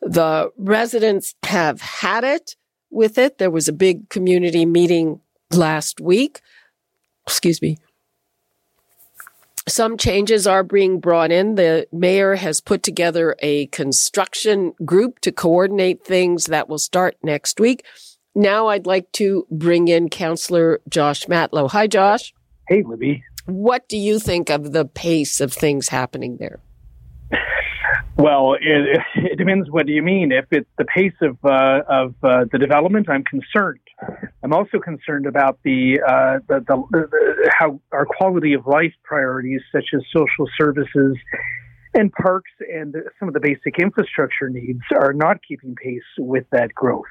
The 0.00 0.52
residents 0.56 1.34
have 1.42 1.80
had 1.80 2.22
it 2.22 2.54
with 2.90 3.18
it. 3.18 3.38
There 3.38 3.50
was 3.50 3.68
a 3.68 3.72
big 3.72 4.08
community 4.08 4.66
meeting 4.66 5.20
last 5.50 6.00
week. 6.00 6.40
Excuse 7.26 7.60
me. 7.60 7.78
Some 9.68 9.96
changes 9.96 10.46
are 10.46 10.62
being 10.62 11.00
brought 11.00 11.32
in. 11.32 11.56
The 11.56 11.88
mayor 11.92 12.36
has 12.36 12.60
put 12.60 12.84
together 12.84 13.34
a 13.40 13.66
construction 13.66 14.74
group 14.84 15.18
to 15.20 15.32
coordinate 15.32 16.04
things 16.04 16.46
that 16.46 16.68
will 16.68 16.78
start 16.78 17.16
next 17.22 17.58
week. 17.58 17.84
Now 18.36 18.68
I'd 18.68 18.86
like 18.86 19.10
to 19.12 19.46
bring 19.50 19.88
in 19.88 20.08
Councillor 20.08 20.80
Josh 20.88 21.26
Matlow. 21.26 21.68
Hi, 21.70 21.88
Josh. 21.88 22.32
Hey, 22.68 22.84
Libby. 22.86 23.24
What 23.46 23.88
do 23.88 23.96
you 23.96 24.20
think 24.20 24.50
of 24.50 24.72
the 24.72 24.84
pace 24.84 25.40
of 25.40 25.52
things 25.52 25.88
happening 25.88 26.36
there? 26.38 26.60
Well, 28.16 28.54
it, 28.54 29.00
it 29.14 29.38
depends. 29.38 29.70
What 29.70 29.86
do 29.86 29.92
you 29.92 30.02
mean? 30.02 30.32
If 30.32 30.46
it's 30.50 30.68
the 30.78 30.84
pace 30.84 31.14
of 31.20 31.36
uh, 31.44 31.82
of 31.88 32.14
uh, 32.22 32.44
the 32.50 32.58
development, 32.58 33.08
I'm 33.08 33.24
concerned. 33.24 33.80
I'm 34.42 34.52
also 34.52 34.78
concerned 34.78 35.26
about 35.26 35.58
the, 35.64 35.98
uh, 36.06 36.38
the, 36.48 36.60
the, 36.68 36.82
the, 36.90 37.50
how 37.58 37.80
our 37.92 38.04
quality 38.04 38.52
of 38.52 38.66
life 38.66 38.92
priorities, 39.02 39.62
such 39.72 39.86
as 39.94 40.02
social 40.12 40.46
services 40.60 41.16
and 41.94 42.12
parks 42.12 42.50
and 42.60 42.94
some 43.18 43.28
of 43.28 43.34
the 43.34 43.40
basic 43.40 43.78
infrastructure 43.78 44.50
needs, 44.50 44.82
are 44.94 45.14
not 45.14 45.38
keeping 45.46 45.74
pace 45.74 46.02
with 46.18 46.44
that 46.52 46.74
growth. 46.74 47.06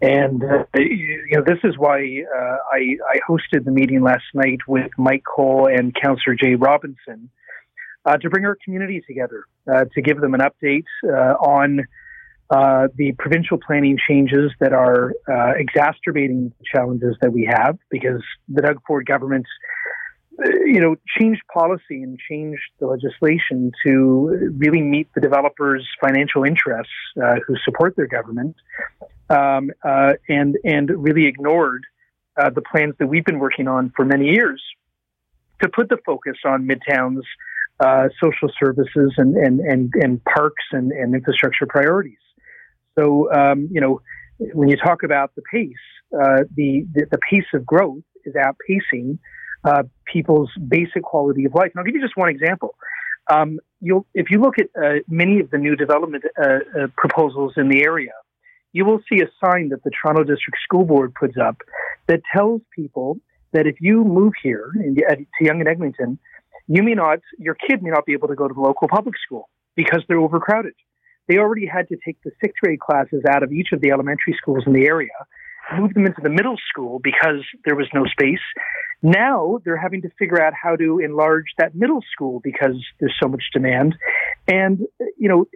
And 0.00 0.42
uh, 0.42 0.64
you 0.74 1.28
know, 1.32 1.42
this 1.46 1.58
is 1.64 1.76
why 1.76 1.98
uh, 1.98 2.56
I, 2.72 2.96
I 3.12 3.18
hosted 3.28 3.64
the 3.64 3.70
meeting 3.70 4.02
last 4.02 4.24
night 4.34 4.60
with 4.66 4.90
Mike 4.96 5.22
Colle 5.24 5.68
and 5.68 5.94
Councillor 5.94 6.36
Jaye 6.36 6.56
Robinson 6.58 7.30
uh, 8.06 8.16
to 8.18 8.30
bring 8.30 8.44
our 8.44 8.56
community 8.64 9.02
together, 9.06 9.44
uh, 9.70 9.84
to 9.94 10.00
give 10.00 10.20
them 10.20 10.34
an 10.34 10.40
update 10.40 10.84
uh, 11.04 11.34
on 11.34 11.80
uh, 12.48 12.86
the 12.94 13.12
provincial 13.18 13.58
planning 13.58 13.98
changes 14.08 14.52
that 14.60 14.72
are 14.72 15.12
uh, 15.28 15.52
exacerbating 15.56 16.52
the 16.58 16.64
challenges 16.72 17.16
that 17.20 17.32
we 17.32 17.44
have 17.44 17.76
because 17.90 18.22
the 18.48 18.62
Doug 18.62 18.80
Ford 18.86 19.04
government, 19.04 19.44
you 20.64 20.80
know, 20.80 20.94
changed 21.18 21.42
policy 21.52 22.02
and 22.02 22.18
changed 22.30 22.62
the 22.78 22.86
legislation 22.86 23.72
to 23.84 24.52
really 24.56 24.82
meet 24.82 25.08
the 25.14 25.20
developers' 25.20 25.84
financial 26.00 26.44
interests 26.44 26.92
who 27.16 27.56
support 27.64 27.96
their 27.96 28.06
government, 28.06 28.54
um, 29.28 29.70
and 30.28 30.56
and 30.62 30.90
really 30.90 31.26
ignored 31.26 31.84
the 32.36 32.62
plans 32.70 32.94
that 32.98 33.06
we've 33.08 33.24
been 33.24 33.38
working 33.40 33.66
on 33.66 33.90
for 33.96 34.04
many 34.04 34.26
years 34.26 34.62
to 35.62 35.68
put 35.68 35.88
the 35.88 35.96
focus 36.04 36.36
on 36.44 36.68
midtowns 36.68 37.22
uh, 37.80 38.08
social 38.22 38.48
services 38.58 39.12
and, 39.16 39.36
and, 39.36 39.60
and, 39.60 39.92
and 39.94 40.24
parks 40.24 40.64
and, 40.72 40.92
and 40.92 41.14
infrastructure 41.14 41.66
priorities. 41.66 42.18
So, 42.98 43.30
um, 43.32 43.68
you 43.70 43.80
know, 43.80 44.00
when 44.38 44.68
you 44.68 44.76
talk 44.76 45.02
about 45.02 45.34
the 45.34 45.42
pace, 45.42 45.72
uh, 46.14 46.44
the, 46.54 46.86
the, 46.92 47.06
the, 47.10 47.18
pace 47.18 47.46
of 47.52 47.66
growth 47.66 48.02
is 48.24 48.34
outpacing 48.34 49.18
uh, 49.64 49.82
people's 50.10 50.50
basic 50.68 51.02
quality 51.02 51.44
of 51.44 51.54
life. 51.54 51.72
And 51.74 51.78
I'll 51.78 51.84
give 51.84 51.94
you 51.94 52.00
just 52.00 52.16
one 52.16 52.28
example. 52.28 52.76
Um, 53.30 53.58
you'll, 53.80 54.06
if 54.14 54.30
you 54.30 54.40
look 54.40 54.54
at 54.58 54.66
uh, 54.80 55.00
many 55.08 55.40
of 55.40 55.50
the 55.50 55.58
new 55.58 55.76
development 55.76 56.24
uh, 56.40 56.86
proposals 56.96 57.54
in 57.56 57.68
the 57.68 57.82
area, 57.82 58.12
you 58.72 58.84
will 58.84 59.00
see 59.10 59.20
a 59.20 59.28
sign 59.44 59.70
that 59.70 59.82
the 59.84 59.90
Toronto 59.90 60.22
District 60.22 60.58
School 60.62 60.84
Board 60.84 61.14
puts 61.14 61.34
up 61.36 61.56
that 62.06 62.20
tells 62.34 62.60
people 62.74 63.18
that 63.52 63.66
if 63.66 63.76
you 63.80 64.04
move 64.04 64.34
here 64.42 64.70
to 64.74 65.24
Yonge 65.40 65.60
and 65.60 65.68
Eglinton, 65.68 66.18
you 66.68 66.82
may 66.82 66.94
not, 66.94 67.20
your 67.38 67.54
kid 67.54 67.82
may 67.82 67.90
not 67.90 68.06
be 68.06 68.12
able 68.12 68.28
to 68.28 68.34
go 68.34 68.48
to 68.48 68.54
the 68.54 68.60
local 68.60 68.88
public 68.88 69.14
school 69.24 69.48
because 69.74 70.02
they're 70.08 70.20
overcrowded. 70.20 70.74
They 71.28 71.38
already 71.38 71.66
had 71.66 71.88
to 71.88 71.96
take 72.04 72.22
the 72.22 72.30
sixth 72.40 72.60
grade 72.62 72.80
classes 72.80 73.22
out 73.28 73.42
of 73.42 73.52
each 73.52 73.68
of 73.72 73.80
the 73.80 73.90
elementary 73.90 74.34
schools 74.36 74.64
in 74.66 74.72
the 74.72 74.86
area, 74.86 75.10
move 75.76 75.92
them 75.94 76.06
into 76.06 76.20
the 76.22 76.28
middle 76.28 76.56
school 76.70 77.00
because 77.02 77.44
there 77.64 77.74
was 77.74 77.88
no 77.92 78.04
space. 78.06 78.40
Now 79.02 79.58
they're 79.64 79.76
having 79.76 80.02
to 80.02 80.08
figure 80.18 80.40
out 80.40 80.54
how 80.54 80.76
to 80.76 81.00
enlarge 81.00 81.46
that 81.58 81.74
middle 81.74 82.02
school 82.12 82.40
because 82.42 82.76
there's 82.98 83.14
so 83.20 83.28
much 83.28 83.42
demand. 83.52 83.94
And, 84.48 84.80
you 85.18 85.28
know, 85.28 85.46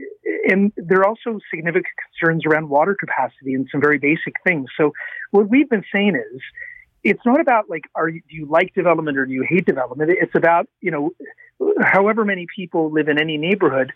and 0.47 0.73
there 0.77 0.99
are 1.01 1.09
also 1.09 1.39
significant 1.53 1.87
concerns 2.21 2.45
around 2.45 2.69
water 2.69 2.97
capacity 2.99 3.55
and 3.55 3.69
some 3.71 3.81
very 3.81 3.99
basic 3.99 4.35
things. 4.45 4.67
So 4.77 4.93
what 5.31 5.49
we've 5.49 5.71
been 5.71 5.85
saying 5.93 6.17
is, 6.17 6.41
it's 7.03 7.25
not 7.25 7.41
about 7.41 7.71
like 7.71 7.85
are 7.95 8.09
you, 8.09 8.21
do 8.29 8.37
you 8.37 8.47
like 8.47 8.75
development 8.75 9.19
or 9.19 9.27
do 9.27 9.33
you 9.33 9.45
hate 9.49 9.67
development? 9.67 10.11
It's 10.11 10.35
about 10.35 10.69
you 10.81 10.91
know 10.91 11.11
however 11.81 12.25
many 12.25 12.47
people 12.55 12.91
live 12.93 13.09
in 13.09 13.21
any 13.21 13.37
neighborhood 13.37 13.93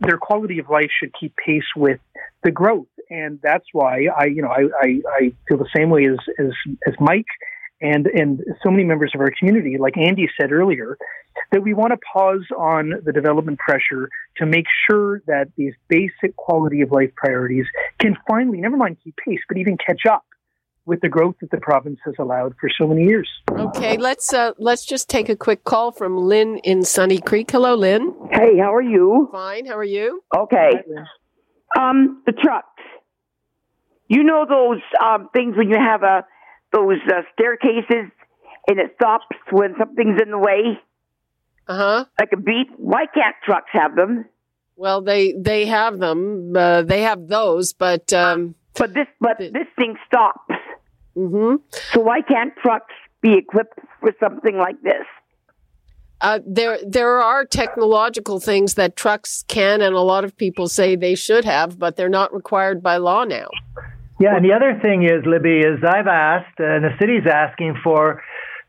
their 0.00 0.18
quality 0.18 0.58
of 0.58 0.68
life 0.68 0.90
should 0.98 1.12
keep 1.18 1.34
pace 1.36 1.64
with 1.76 2.00
the 2.44 2.50
growth. 2.50 2.86
And 3.10 3.40
that's 3.42 3.64
why 3.72 4.06
i 4.18 4.26
you 4.26 4.42
know 4.42 4.48
i 4.48 4.64
i, 4.80 5.00
I 5.08 5.32
feel 5.48 5.58
the 5.58 5.68
same 5.74 5.90
way 5.90 6.06
as 6.06 6.18
as 6.38 6.52
as 6.86 6.94
mike 7.00 7.26
and 7.80 8.06
and 8.06 8.40
so 8.62 8.70
many 8.70 8.84
members 8.84 9.12
of 9.14 9.20
our 9.20 9.32
community. 9.38 9.76
Like 9.78 9.96
andy 9.96 10.28
said 10.38 10.52
earlier 10.52 10.98
that 11.52 11.62
we 11.62 11.72
want 11.72 11.92
to 11.92 11.98
pause 12.12 12.44
on 12.56 12.94
the 13.04 13.12
development 13.12 13.58
pressure 13.60 14.10
to 14.36 14.46
make 14.46 14.66
sure 14.90 15.22
that 15.26 15.48
these 15.56 15.72
basic 15.88 16.36
quality 16.36 16.80
of 16.80 16.90
life 16.90 17.14
priorities 17.14 17.64
can 18.00 18.16
finally, 18.28 18.60
never 18.60 18.76
mind 18.76 18.96
keep 19.04 19.16
pace, 19.24 19.38
but 19.48 19.56
even 19.56 19.76
catch 19.78 20.04
up 20.04 20.24
with 20.88 21.00
the 21.02 21.08
growth 21.08 21.36
that 21.40 21.50
the 21.50 21.58
province 21.60 21.98
has 22.04 22.14
allowed 22.18 22.54
for 22.60 22.68
so 22.78 22.86
many 22.86 23.04
years. 23.04 23.28
Okay, 23.50 23.96
let's 23.98 24.32
uh, 24.32 24.52
let's 24.58 24.84
just 24.84 25.08
take 25.08 25.28
a 25.28 25.36
quick 25.36 25.62
call 25.64 25.92
from 25.92 26.16
Lynn 26.16 26.58
in 26.64 26.82
Sunny 26.82 27.18
Creek. 27.18 27.50
Hello, 27.50 27.74
Lynn. 27.74 28.12
Hey, 28.32 28.58
how 28.58 28.74
are 28.74 28.82
you? 28.82 29.28
Fine. 29.30 29.66
How 29.66 29.76
are 29.76 29.84
you? 29.84 30.22
Okay. 30.36 30.70
Um, 31.78 32.22
the 32.26 32.32
trucks. 32.32 32.66
You 34.08 34.24
know 34.24 34.46
those 34.48 34.80
um, 35.04 35.28
things 35.34 35.54
when 35.56 35.68
you 35.68 35.76
have 35.76 36.02
a 36.02 36.24
those 36.72 36.98
uh, 37.08 37.22
staircases 37.34 38.10
and 38.66 38.78
it 38.78 38.92
stops 38.96 39.26
when 39.50 39.74
something's 39.78 40.20
in 40.20 40.30
the 40.30 40.38
way, 40.38 40.78
Uh 41.66 41.76
huh. 41.76 42.04
like 42.18 42.30
a 42.32 42.36
beat. 42.38 42.68
Why 42.78 43.04
can't 43.12 43.36
trucks 43.44 43.68
have 43.72 43.94
them? 43.96 44.24
Well, 44.76 45.02
they 45.02 45.32
they 45.32 45.66
have 45.66 45.98
them. 45.98 46.52
Uh, 46.56 46.82
they 46.82 47.02
have 47.02 47.28
those, 47.28 47.72
but 47.74 48.12
um, 48.12 48.54
But 48.78 48.94
this, 48.94 49.08
but 49.20 49.36
The- 49.38 49.50
this 49.50 49.68
thing 49.78 49.96
stops. 50.06 50.54
Hmm 51.18 51.56
So 51.92 52.00
why 52.00 52.20
can't 52.22 52.54
trucks 52.62 52.94
be 53.20 53.34
equipped 53.34 53.78
for 54.00 54.12
something 54.20 54.56
like 54.56 54.80
this? 54.82 55.04
uh, 56.20 56.40
there 56.46 56.78
there 56.86 57.22
are 57.22 57.44
technological 57.44 58.40
things 58.40 58.74
that 58.74 58.96
trucks 58.96 59.44
can, 59.48 59.80
and 59.80 59.94
a 59.94 60.00
lot 60.00 60.24
of 60.24 60.36
people 60.36 60.68
say 60.68 60.96
they 60.96 61.14
should 61.14 61.44
have, 61.44 61.78
but 61.78 61.96
they're 61.96 62.08
not 62.08 62.34
required 62.34 62.82
by 62.82 62.96
law 62.96 63.24
now. 63.24 63.48
Yeah, 64.20 64.34
and 64.34 64.44
the 64.44 64.52
other 64.52 64.78
thing 64.82 65.04
is, 65.04 65.24
Libby, 65.24 65.58
is 65.58 65.78
I've 65.84 66.08
asked, 66.08 66.58
and 66.58 66.84
the 66.84 66.90
city's 66.98 67.26
asking 67.32 67.76
for 67.84 68.20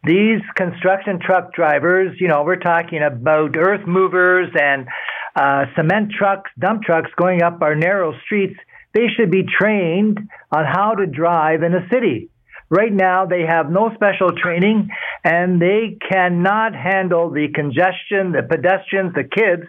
these 0.03 0.41
construction 0.55 1.19
truck 1.19 1.53
drivers. 1.53 2.15
You 2.19 2.27
know, 2.27 2.43
we're 2.43 2.57
talking 2.57 3.01
about 3.01 3.57
earth 3.57 3.87
movers 3.87 4.49
and 4.53 4.87
uh, 5.35 5.65
cement 5.75 6.11
trucks, 6.11 6.51
dump 6.59 6.83
trucks 6.83 7.09
going 7.17 7.41
up 7.41 7.61
our 7.63 7.73
narrow 7.73 8.13
streets. 8.25 8.59
They 8.93 9.07
should 9.15 9.31
be 9.31 9.43
trained 9.43 10.19
on 10.51 10.65
how 10.65 10.93
to 10.93 11.07
drive 11.07 11.63
in 11.63 11.73
a 11.73 11.87
city. 11.91 12.29
Right 12.69 12.93
now, 12.93 13.25
they 13.25 13.41
have 13.47 13.71
no 13.71 13.91
special 13.95 14.29
training, 14.31 14.89
and 15.23 15.59
they 15.59 15.97
cannot 16.11 16.75
handle 16.75 17.31
the 17.31 17.47
congestion, 17.53 18.31
the 18.31 18.43
pedestrians, 18.47 19.13
the 19.15 19.23
kids, 19.23 19.63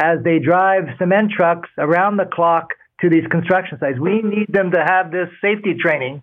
as 0.00 0.18
they 0.24 0.38
drive 0.40 0.84
cement 0.98 1.30
trucks 1.36 1.68
around 1.78 2.16
the 2.16 2.24
clock 2.24 2.70
to 3.00 3.08
these 3.08 3.26
construction 3.30 3.78
sites. 3.78 3.98
We 4.00 4.22
need 4.22 4.46
them 4.48 4.72
to 4.72 4.84
have 4.84 5.12
this 5.12 5.28
safety 5.40 5.74
training. 5.80 6.22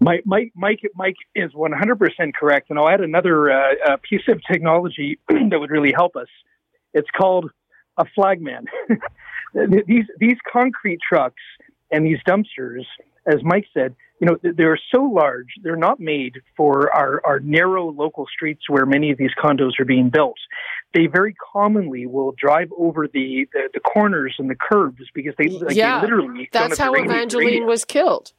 Mike, 0.00 0.22
Mike, 0.26 0.52
Mike, 0.56 0.80
Mike 0.96 1.16
is 1.34 1.52
100% 1.52 2.34
correct. 2.34 2.70
And 2.70 2.78
I'll 2.78 2.88
add 2.88 3.00
another 3.00 3.52
uh, 3.52 3.74
uh, 3.86 3.96
piece 4.08 4.22
of 4.28 4.40
technology 4.50 5.18
that 5.28 5.58
would 5.58 5.70
really 5.70 5.92
help 5.92 6.16
us. 6.16 6.28
It's 6.92 7.08
called 7.16 7.50
a 7.96 8.04
flagman. 8.14 8.66
these, 9.86 10.06
these 10.18 10.36
concrete 10.52 10.98
trucks 11.06 11.42
and 11.92 12.04
these 12.04 12.18
dumpsters, 12.26 12.84
as 13.26 13.42
Mike 13.42 13.66
said, 13.72 13.94
you 14.22 14.28
know, 14.28 14.52
they're 14.56 14.78
so 14.94 15.02
large, 15.02 15.48
they're 15.64 15.74
not 15.74 15.98
made 15.98 16.34
for 16.56 16.94
our, 16.94 17.20
our 17.26 17.40
narrow 17.40 17.90
local 17.90 18.24
streets 18.32 18.62
where 18.68 18.86
many 18.86 19.10
of 19.10 19.18
these 19.18 19.32
condos 19.36 19.80
are 19.80 19.84
being 19.84 20.10
built. 20.10 20.36
They 20.94 21.08
very 21.08 21.34
commonly 21.52 22.06
will 22.06 22.32
drive 22.38 22.68
over 22.78 23.08
the, 23.08 23.48
the, 23.52 23.68
the 23.74 23.80
corners 23.80 24.36
and 24.38 24.48
the 24.48 24.54
curbs 24.54 25.02
because 25.12 25.34
they, 25.38 25.48
like, 25.48 25.74
Yeah, 25.74 26.00
they 26.00 26.06
literally 26.06 26.48
That's 26.52 26.78
how 26.78 26.94
Evangeline 26.94 27.46
radius. 27.46 27.66
was 27.66 27.84
killed. 27.84 28.32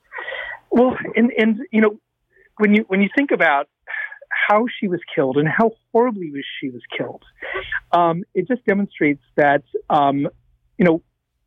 Well, 0.71 0.95
and 1.17 1.33
and 1.37 1.59
you 1.71 1.81
know, 1.81 1.99
when 2.59 2.73
you 2.73 2.85
when 2.87 3.01
you 3.01 3.09
think 3.13 3.31
about 3.31 3.67
how 4.29 4.65
she 4.79 4.87
was 4.87 5.01
killed 5.13 5.35
and 5.37 5.49
how 5.49 5.71
horribly 5.91 6.31
was 6.31 6.45
she 6.61 6.69
was 6.69 6.81
killed, 6.97 7.23
um, 7.91 8.23
it 8.33 8.47
just 8.47 8.65
demonstrates 8.65 9.21
that 9.35 9.63
um, 9.89 10.29
you 10.77 10.85
know, 10.85 11.01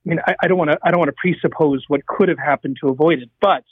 I 0.05 0.09
mean, 0.09 0.19
I, 0.27 0.35
I 0.43 0.47
don't 0.47 0.59
want 0.59 0.73
to 0.73 0.79
I 0.83 0.91
don't 0.91 0.99
want 0.99 1.09
to 1.09 1.17
presuppose 1.17 1.85
what 1.89 2.05
could 2.05 2.29
have 2.29 2.39
happened 2.39 2.77
to 2.83 2.91
avoid 2.91 3.21
it, 3.21 3.31
but 3.41 3.65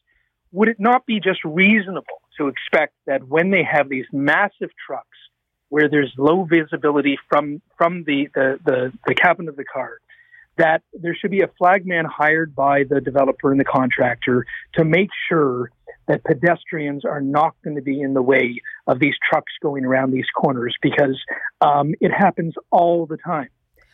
would 0.55 0.69
it 0.69 0.79
not 0.79 1.05
be 1.05 1.19
just 1.19 1.45
reasonable 1.45 2.23
to 2.39 2.47
expect 2.47 2.95
that 3.07 3.27
when 3.27 3.51
they 3.51 3.65
have 3.65 3.89
these 3.89 4.07
massive 4.13 4.71
trucks 4.87 5.19
where 5.69 5.89
there's 5.89 6.13
low 6.17 6.45
visibility 6.45 7.19
from 7.29 7.61
from 7.77 8.05
the 8.05 8.29
the, 8.35 8.59
the, 8.65 8.93
the 9.07 9.15
cabin 9.15 9.49
of 9.49 9.57
the 9.57 9.65
car, 9.65 9.99
that 10.57 10.83
there 10.93 11.17
should 11.21 11.33
be 11.33 11.41
a 11.41 11.51
flagman 11.59 12.05
hired 12.05 12.55
by 12.55 12.85
the 12.85 13.01
developer 13.01 13.51
and 13.51 13.59
the 13.59 13.65
contractor 13.65 14.47
to 14.75 14.85
make 14.85 15.09
sure 15.29 15.71
that 16.07 16.23
pedestrians 16.23 17.05
are 17.05 17.21
not 17.21 17.55
going 17.65 17.77
to 17.77 17.83
be 17.83 18.01
in 18.01 18.15
the 18.15 18.23
way 18.23 18.61
of 18.87 19.01
these 19.01 19.15
trucks 19.29 19.53
going 19.61 19.85
around 19.85 20.13
these 20.13 20.31
corners? 20.37 20.77
Because 20.81 21.19
um, 21.63 21.95
it 22.01 22.13
happens 22.13 22.55
all 22.71 23.07
the 23.07 23.17
time 23.17 23.49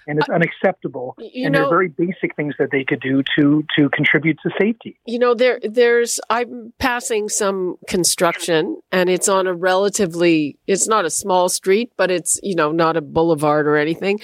and 0.06 0.18
it's 0.18 0.28
unacceptable. 0.28 1.14
you 1.18 1.46
and 1.46 1.54
there 1.54 1.62
know- 1.62 1.68
are 1.68 1.70
very 1.70 1.88
basic 1.88 2.34
things 2.36 2.54
that 2.58 2.70
they 2.70 2.84
could 2.84 3.00
do 3.00 3.22
to 3.36 3.64
to 3.76 3.88
contribute 3.90 4.38
to 4.42 4.50
safety. 4.58 4.98
You 5.06 5.18
know, 5.18 5.34
there 5.34 5.60
there's 5.62 6.20
I'm 6.28 6.72
passing 6.78 7.28
some 7.28 7.76
construction 7.88 8.80
and 8.92 9.08
it's 9.08 9.28
on 9.28 9.46
a 9.46 9.54
relatively 9.54 10.58
it's 10.66 10.88
not 10.88 11.04
a 11.04 11.10
small 11.10 11.48
street, 11.48 11.92
but 11.96 12.10
it's, 12.10 12.38
you 12.42 12.54
know, 12.54 12.72
not 12.72 12.96
a 12.96 13.00
boulevard 13.00 13.66
or 13.66 13.76
anything. 13.76 14.20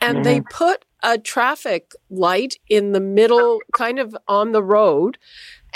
And 0.00 0.24
they 0.24 0.40
mm-hmm. 0.40 0.48
put 0.64 0.84
a 1.02 1.18
traffic 1.18 1.92
light 2.10 2.56
in 2.68 2.92
the 2.92 3.00
middle, 3.00 3.60
kind 3.72 3.98
of 3.98 4.16
on 4.28 4.52
the 4.52 4.62
road. 4.62 5.18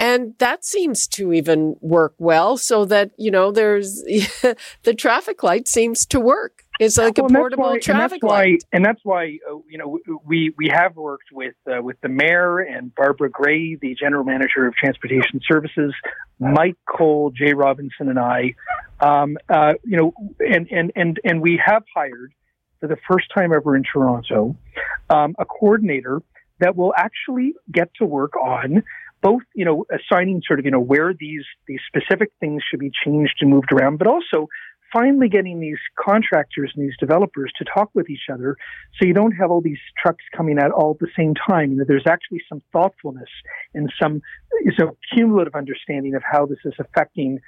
And 0.00 0.34
that 0.38 0.64
seems 0.64 1.06
to 1.08 1.32
even 1.34 1.76
work 1.82 2.14
well 2.18 2.56
so 2.56 2.86
that, 2.86 3.10
you 3.18 3.30
know, 3.30 3.52
there's 3.52 3.96
the 4.82 4.94
traffic 4.96 5.42
light 5.42 5.68
seems 5.68 6.06
to 6.06 6.18
work. 6.18 6.64
It's 6.80 6.96
like 6.96 7.18
Well, 7.18 7.26
a 7.26 7.28
portable 7.28 7.64
why- 7.64 7.78
traffic 7.80 8.22
and 8.22 8.30
why, 8.30 8.38
light. 8.44 8.64
And 8.72 8.82
that's 8.82 9.00
why, 9.04 9.36
uh, 9.46 9.56
you 9.68 9.76
know, 9.76 9.98
we 10.24 10.54
we 10.56 10.70
have 10.72 10.96
worked 10.96 11.30
with 11.30 11.54
uh, 11.70 11.82
with 11.82 12.00
the 12.00 12.08
mayor 12.08 12.60
and 12.60 12.94
Barbara 12.94 13.28
Gray, 13.28 13.74
the 13.74 13.94
general 13.94 14.24
manager 14.24 14.66
of 14.66 14.74
transportation 14.74 15.40
services, 15.46 15.92
Mike 16.38 16.78
Colle, 16.88 17.32
Jaye 17.32 17.54
Robinson, 17.54 18.08
and 18.08 18.18
I. 18.18 18.54
Um, 19.00 19.36
uh, 19.50 19.74
you 19.84 19.98
know, 19.98 20.14
and 20.38 20.66
and 20.70 20.90
and 20.96 21.20
and 21.24 21.42
we 21.42 21.60
have 21.62 21.82
hired 21.94 22.32
for 22.80 22.86
the 22.86 22.96
first 23.06 23.26
time 23.34 23.52
ever 23.52 23.76
in 23.76 23.82
Toronto 23.82 24.56
um, 25.10 25.34
a 25.38 25.44
coordinator 25.44 26.22
that 26.60 26.76
will 26.76 26.94
actually 26.96 27.52
get 27.70 27.90
to 27.96 28.06
work 28.06 28.34
on 28.36 28.82
both, 29.22 29.42
you 29.54 29.64
know, 29.64 29.84
assigning 29.90 30.42
sort 30.46 30.58
of, 30.58 30.64
you 30.64 30.70
know, 30.70 30.80
where 30.80 31.12
these 31.12 31.44
these 31.66 31.80
specific 31.86 32.30
things 32.40 32.62
should 32.68 32.80
be 32.80 32.90
changed 33.04 33.34
and 33.40 33.50
moved 33.50 33.72
around, 33.72 33.98
but 33.98 34.06
also 34.06 34.48
finally 34.92 35.28
getting 35.28 35.60
these 35.60 35.78
contractors 35.98 36.72
and 36.74 36.84
these 36.84 36.96
developers 36.98 37.52
to 37.56 37.64
talk 37.64 37.90
with 37.94 38.10
each 38.10 38.28
other 38.32 38.56
so 38.98 39.06
you 39.06 39.14
don't 39.14 39.32
have 39.32 39.48
all 39.48 39.60
these 39.60 39.78
trucks 40.02 40.24
coming 40.36 40.58
out 40.58 40.72
all 40.72 40.92
at 40.92 40.98
the 40.98 41.12
same 41.16 41.34
time. 41.34 41.76
That 41.78 41.86
there's 41.86 42.06
actually 42.08 42.42
some 42.48 42.60
thoughtfulness 42.72 43.28
and 43.74 43.92
some 44.00 44.20
so 44.76 44.96
cumulative 45.14 45.54
understanding 45.54 46.14
of 46.14 46.22
how 46.28 46.46
this 46.46 46.58
is 46.64 46.74
affecting 46.78 47.40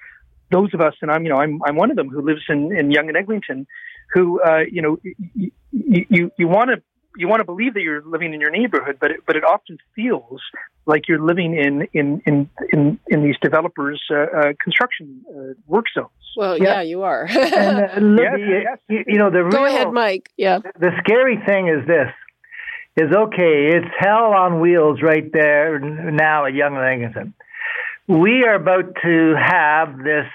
those 0.52 0.72
of 0.74 0.80
us, 0.80 0.94
and 1.00 1.10
I'm, 1.10 1.24
you 1.24 1.30
know, 1.30 1.38
I'm, 1.38 1.60
I'm 1.64 1.76
one 1.76 1.90
of 1.90 1.96
them 1.96 2.10
who 2.10 2.20
lives 2.20 2.42
in, 2.48 2.76
in 2.76 2.90
Yonge 2.90 3.08
and 3.08 3.16
Eglinton, 3.16 3.66
who, 4.12 4.40
uh, 4.42 4.60
you 4.70 4.82
know, 4.82 4.98
you, 5.34 5.50
you, 5.70 6.30
you 6.38 6.46
want 6.46 6.68
to, 6.68 6.82
you 7.16 7.28
want 7.28 7.40
to 7.40 7.44
believe 7.44 7.74
that 7.74 7.82
you're 7.82 8.02
living 8.04 8.32
in 8.34 8.40
your 8.40 8.50
neighborhood, 8.50 8.96
but 9.00 9.10
it, 9.10 9.20
but 9.26 9.36
it 9.36 9.44
often 9.44 9.78
feels 9.94 10.40
like 10.86 11.06
you're 11.08 11.20
living 11.22 11.54
in, 11.56 11.82
in, 11.92 12.20
in, 12.26 12.50
in, 12.72 12.98
in 13.06 13.22
these 13.22 13.36
developers, 13.40 14.02
uh, 14.10 14.14
uh, 14.16 14.52
construction, 14.62 15.22
uh, 15.30 15.54
work 15.66 15.86
zones. 15.94 16.08
Well, 16.36 16.56
Yeah. 16.58 16.64
yeah, 16.76 16.80
you 16.82 17.02
are. 17.02 17.24
And 17.28 17.78
uh, 17.78 18.00
Libby, 18.00 18.42
yes. 18.64 18.78
you, 18.88 19.04
you 19.06 19.18
know 19.18 19.30
the 19.30 19.48
Go 19.50 19.62
real, 19.64 19.66
ahead, 19.66 19.92
Mike. 19.92 20.30
Yeah. 20.36 20.58
the 20.80 20.90
scary 21.04 21.38
thing 21.46 21.68
is 21.68 21.86
this 21.86 22.08
is 22.96 23.10
okay 23.14 23.70
it's 23.74 23.86
hell 23.98 24.32
on 24.34 24.60
wheels 24.60 25.00
right 25.02 25.30
there 25.32 25.78
now 25.78 26.44
at 26.44 26.52
Yonge 26.52 26.76
Eglinton. 26.76 27.32
we 28.06 28.44
are 28.44 28.54
about 28.54 28.94
to 29.02 29.34
have 29.40 29.96
this 29.98 30.26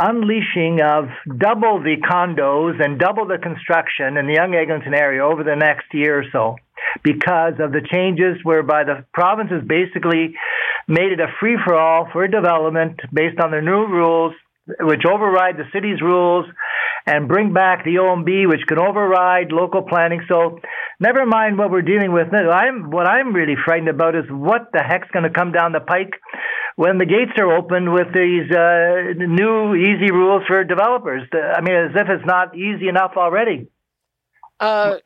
unleashing 0.00 0.80
of 0.80 1.08
double 1.38 1.82
the 1.82 1.96
condos 2.00 2.82
and 2.82 2.98
double 2.98 3.26
the 3.26 3.36
construction 3.36 4.16
in 4.16 4.26
the 4.26 4.34
Yonge 4.34 4.54
Eglinton 4.54 4.94
area 4.94 5.24
over 5.24 5.44
the 5.44 5.54
next 5.54 5.92
year 5.92 6.20
or 6.20 6.24
so 6.32 6.56
because 7.04 7.54
of 7.60 7.72
the 7.72 7.82
changes 7.92 8.38
whereby 8.42 8.84
the 8.84 9.04
province 9.12 9.50
has 9.50 9.62
basically 9.62 10.34
made 10.88 11.12
it 11.12 11.20
a 11.20 11.28
free 11.38 11.58
for 11.64 11.76
all 11.76 12.08
for 12.12 12.26
development 12.26 12.98
based 13.12 13.38
on 13.38 13.50
the 13.50 13.60
new 13.60 13.86
rules 13.86 14.32
which 14.80 15.02
override 15.04 15.56
the 15.56 15.68
city's 15.72 16.00
rules 16.00 16.46
and 17.06 17.28
bring 17.28 17.52
back 17.52 17.84
the 17.84 17.96
OMB, 17.96 18.48
which 18.48 18.60
can 18.68 18.78
override 18.78 19.52
local 19.52 19.82
planning. 19.82 20.20
So, 20.28 20.60
never 21.00 21.26
mind 21.26 21.58
what 21.58 21.70
we're 21.70 21.82
dealing 21.82 22.12
with. 22.12 22.30
now. 22.30 22.50
I'm 22.50 22.90
what 22.90 23.06
I'm 23.06 23.34
really 23.34 23.56
frightened 23.64 23.88
about 23.88 24.14
is 24.14 24.24
what 24.30 24.70
the 24.72 24.82
heck's 24.82 25.08
going 25.12 25.24
to 25.24 25.30
come 25.30 25.50
down 25.50 25.72
the 25.72 25.80
pike 25.80 26.12
when 26.76 26.98
the 26.98 27.06
gates 27.06 27.32
are 27.38 27.56
opened 27.56 27.92
with 27.92 28.08
these 28.14 28.50
uh, 28.50 29.12
new 29.16 29.74
easy 29.74 30.12
rules 30.12 30.44
for 30.46 30.62
developers. 30.62 31.28
I 31.32 31.60
mean, 31.62 31.74
as 31.74 31.90
if 31.94 32.08
it's 32.08 32.26
not 32.26 32.56
easy 32.56 32.88
enough 32.88 33.12
already. 33.16 33.68
Uh, 34.60 34.96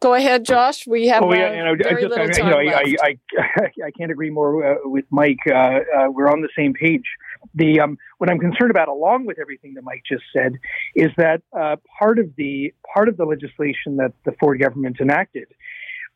go 0.00 0.14
ahead, 0.14 0.44
Josh. 0.44 0.86
We 0.86 1.08
have 1.08 1.22
Oh 1.22 1.32
yeah, 1.32 1.52
you 1.52 1.64
know, 1.64 1.72
I 1.72 1.76
very 1.76 2.02
just, 2.02 2.18
I, 2.18 2.22
little 2.22 2.26
you 2.26 2.32
time 2.32 2.50
know, 2.50 2.58
I, 2.58 2.82
left. 2.82 3.02
I, 3.02 3.18
I, 3.60 3.64
I 3.86 3.90
can't 3.96 4.10
agree 4.10 4.30
more 4.30 4.72
uh, 4.72 4.76
with 4.84 5.04
Mike. 5.10 5.38
Uh, 5.46 5.54
uh, 5.54 5.80
we're 6.10 6.28
on 6.28 6.40
the 6.40 6.48
same 6.56 6.72
page. 6.72 7.04
The 7.54 7.80
um, 7.80 7.98
what 8.18 8.30
I'm 8.30 8.38
concerned 8.38 8.70
about, 8.70 8.88
along 8.88 9.26
with 9.26 9.38
everything 9.38 9.74
that 9.74 9.82
Mike 9.82 10.02
just 10.06 10.24
said, 10.32 10.54
is 10.94 11.08
that 11.16 11.42
uh, 11.58 11.76
part 11.98 12.18
of 12.18 12.30
the 12.36 12.72
part 12.94 13.08
of 13.08 13.16
the 13.16 13.24
legislation 13.24 13.96
that 13.96 14.12
the 14.24 14.32
Ford 14.38 14.60
government 14.60 14.98
enacted 15.00 15.48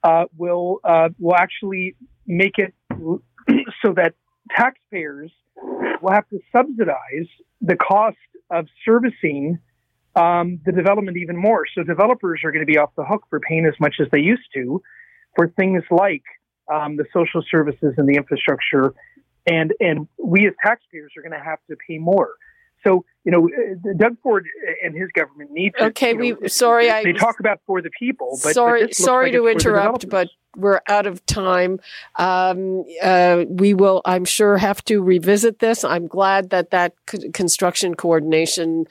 uh, 0.03 0.25
will 0.37 0.81
uh, 0.85 1.09
will 1.19 1.37
actually 1.37 1.97
make 2.27 2.59
it 2.59 2.75
so 3.85 3.93
that 3.95 4.15
taxpayers 4.51 5.33
will 6.03 6.13
have 6.13 6.29
to 6.29 6.39
subsidize 6.53 7.29
the 7.61 7.77
cost 7.77 8.17
of 8.51 8.67
servicing 8.85 9.59
um, 10.17 10.61
the 10.65 10.73
development 10.73 11.17
even 11.17 11.37
more. 11.37 11.65
So 11.75 11.83
developers 11.83 12.43
are 12.45 12.53
going 12.53 12.65
to 12.65 12.71
be 12.71 12.79
off 12.79 12.91
the 12.97 13.05
hook 13.05 13.25
for 13.31 13.41
paying 13.41 13.67
as 13.67 13.75
much 13.81 13.97
as 14.01 14.07
they 14.13 14.21
used 14.21 14.49
to 14.55 14.83
for 15.35 15.49
things 15.49 15.83
like 15.91 16.23
um, 16.73 16.97
the 16.97 17.05
social 17.13 17.43
services 17.51 17.95
and 17.97 18.09
the 18.09 18.15
infrastructure, 18.15 18.95
and 19.47 19.73
and 19.81 20.09
we 20.19 20.47
as 20.47 20.55
taxpayers 20.65 21.13
are 21.17 21.23
going 21.23 21.39
to 21.39 21.45
have 21.45 21.59
to 21.71 21.77
pay 21.89 21.99
more. 21.99 22.31
So 22.83 23.05
you 23.25 23.33
know, 23.33 23.49
uh, 23.49 23.93
Doug 23.97 24.17
Ford 24.23 24.47
and 24.85 24.95
his 24.95 25.09
government 25.15 25.51
need 25.51 25.75
to. 25.79 25.87
Okay, 25.87 26.11
you 26.11 26.35
know, 26.35 26.39
we 26.43 26.49
sorry, 26.49 26.87
they 26.87 26.91
I 26.91 27.05
they 27.05 27.13
talk 27.13 27.41
about 27.41 27.61
for 27.67 27.81
the 27.81 27.91
people, 27.99 28.39
but 28.43 28.55
sorry, 28.55 28.83
but 28.87 28.95
sorry 28.95 29.33
like 29.33 29.59
to 29.59 29.69
interrupt, 29.69 30.09
but 30.09 30.29
we're 30.57 30.81
out 30.89 31.07
of 31.07 31.25
time. 31.27 31.81
Um, 32.17 32.85
uh, 33.03 33.45
we 33.49 33.75
will, 33.75 34.03
I'm 34.05 34.25
sure, 34.25 34.57
have 34.57 34.85
to 34.87 35.03
revisit 35.03 35.59
this. 35.59 35.85
I'm 35.85 36.07
glad 36.07 36.51
that 36.51 36.71
that 36.71 36.95
construction 37.07 37.95
coordination 37.95 38.87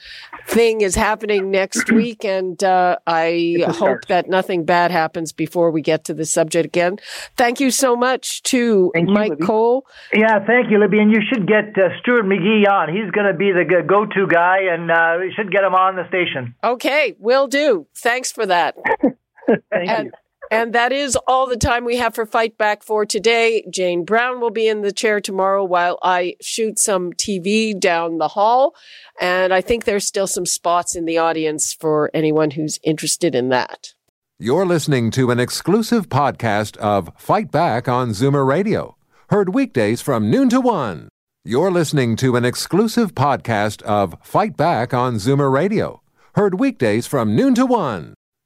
thing 0.47 0.81
is 0.81 0.95
happening 0.95 1.51
next 1.51 1.91
week, 1.91 2.25
and 2.25 2.61
uh, 2.63 2.97
I 3.07 3.63
hope 3.65 3.75
start. 3.75 4.05
that 4.07 4.29
nothing 4.29 4.65
bad 4.65 4.91
happens 4.91 5.31
before 5.31 5.71
we 5.71 5.81
get 5.81 6.05
to 6.05 6.13
the 6.13 6.25
subject 6.25 6.65
again. 6.65 6.97
Thank 7.37 7.59
you 7.59 7.71
so 7.71 7.95
much 7.95 8.43
to 8.43 8.91
Thank 8.93 9.09
Mike 9.09 9.29
Libby. 9.31 9.45
Colle. 9.45 9.85
Yeah, 10.13 10.45
thank 10.45 10.71
you, 10.71 10.79
Libby. 10.79 10.99
And 10.99 11.11
you 11.11 11.21
should 11.27 11.47
get 11.47 11.77
uh, 11.77 11.89
Stuart 12.01 12.25
McGee 12.25 12.67
on. 12.69 12.93
He's 12.93 13.11
going 13.11 13.27
to 13.27 13.37
be 13.37 13.51
the 13.51 13.83
go-to 13.87 14.27
guy, 14.27 14.59
and 14.71 14.91
uh, 14.91 15.23
you 15.23 15.31
should 15.35 15.51
get 15.51 15.63
him 15.63 15.75
on 15.75 15.95
the 15.95 16.07
station. 16.07 16.55
Okay, 16.63 17.15
will 17.19 17.47
do. 17.47 17.87
Thanks 17.95 18.31
for 18.31 18.45
that. 18.45 18.75
Thank 19.47 19.89
and, 19.89 20.05
you. 20.05 20.11
And 20.53 20.71
that 20.73 20.91
is 20.91 21.17
all 21.27 21.47
the 21.47 21.57
time 21.57 21.83
we 21.83 21.97
have 21.97 22.13
for 22.13 22.27
Fight 22.27 22.59
Back 22.59 22.83
for 22.83 23.07
today. 23.07 23.65
Jane 23.71 24.05
Brown 24.05 24.39
will 24.39 24.51
be 24.51 24.67
in 24.67 24.81
the 24.81 24.91
chair 24.91 25.19
tomorrow 25.19 25.63
while 25.63 25.97
I 26.03 26.35
shoot 26.41 26.77
some 26.77 27.11
TV 27.13 27.77
down 27.77 28.19
the 28.19 28.27
hall. 28.27 28.75
And 29.19 29.51
I 29.51 29.61
think 29.61 29.85
there's 29.85 30.05
still 30.05 30.27
some 30.27 30.45
spots 30.45 30.95
in 30.95 31.05
the 31.05 31.17
audience 31.17 31.73
for 31.73 32.11
anyone 32.13 32.51
who's 32.51 32.79
interested 32.83 33.33
in 33.33 33.49
that. 33.49 33.95
You're 34.37 34.67
listening 34.67 35.09
to 35.11 35.31
an 35.31 35.39
exclusive 35.39 36.07
podcast 36.07 36.77
of 36.77 37.09
Fight 37.17 37.49
Back 37.49 37.87
on 37.87 38.09
Zoomer 38.09 38.45
Radio, 38.45 38.95
heard 39.31 39.55
weekdays 39.55 40.01
from 40.01 40.29
noon 40.29 40.49
to 40.49 40.61
one. 40.61 41.09
You're 41.43 41.71
listening 41.71 42.15
to 42.17 42.35
an 42.35 42.45
exclusive 42.45 43.15
podcast 43.15 43.81
of 43.81 44.15
Fight 44.21 44.55
Back 44.55 44.93
on 44.93 45.15
Zoomer 45.15 45.51
Radio, 45.51 46.03
heard 46.35 46.59
weekdays 46.59 47.07
from 47.07 47.35
noon 47.35 47.55
to 47.55 47.65
one. 47.65 48.13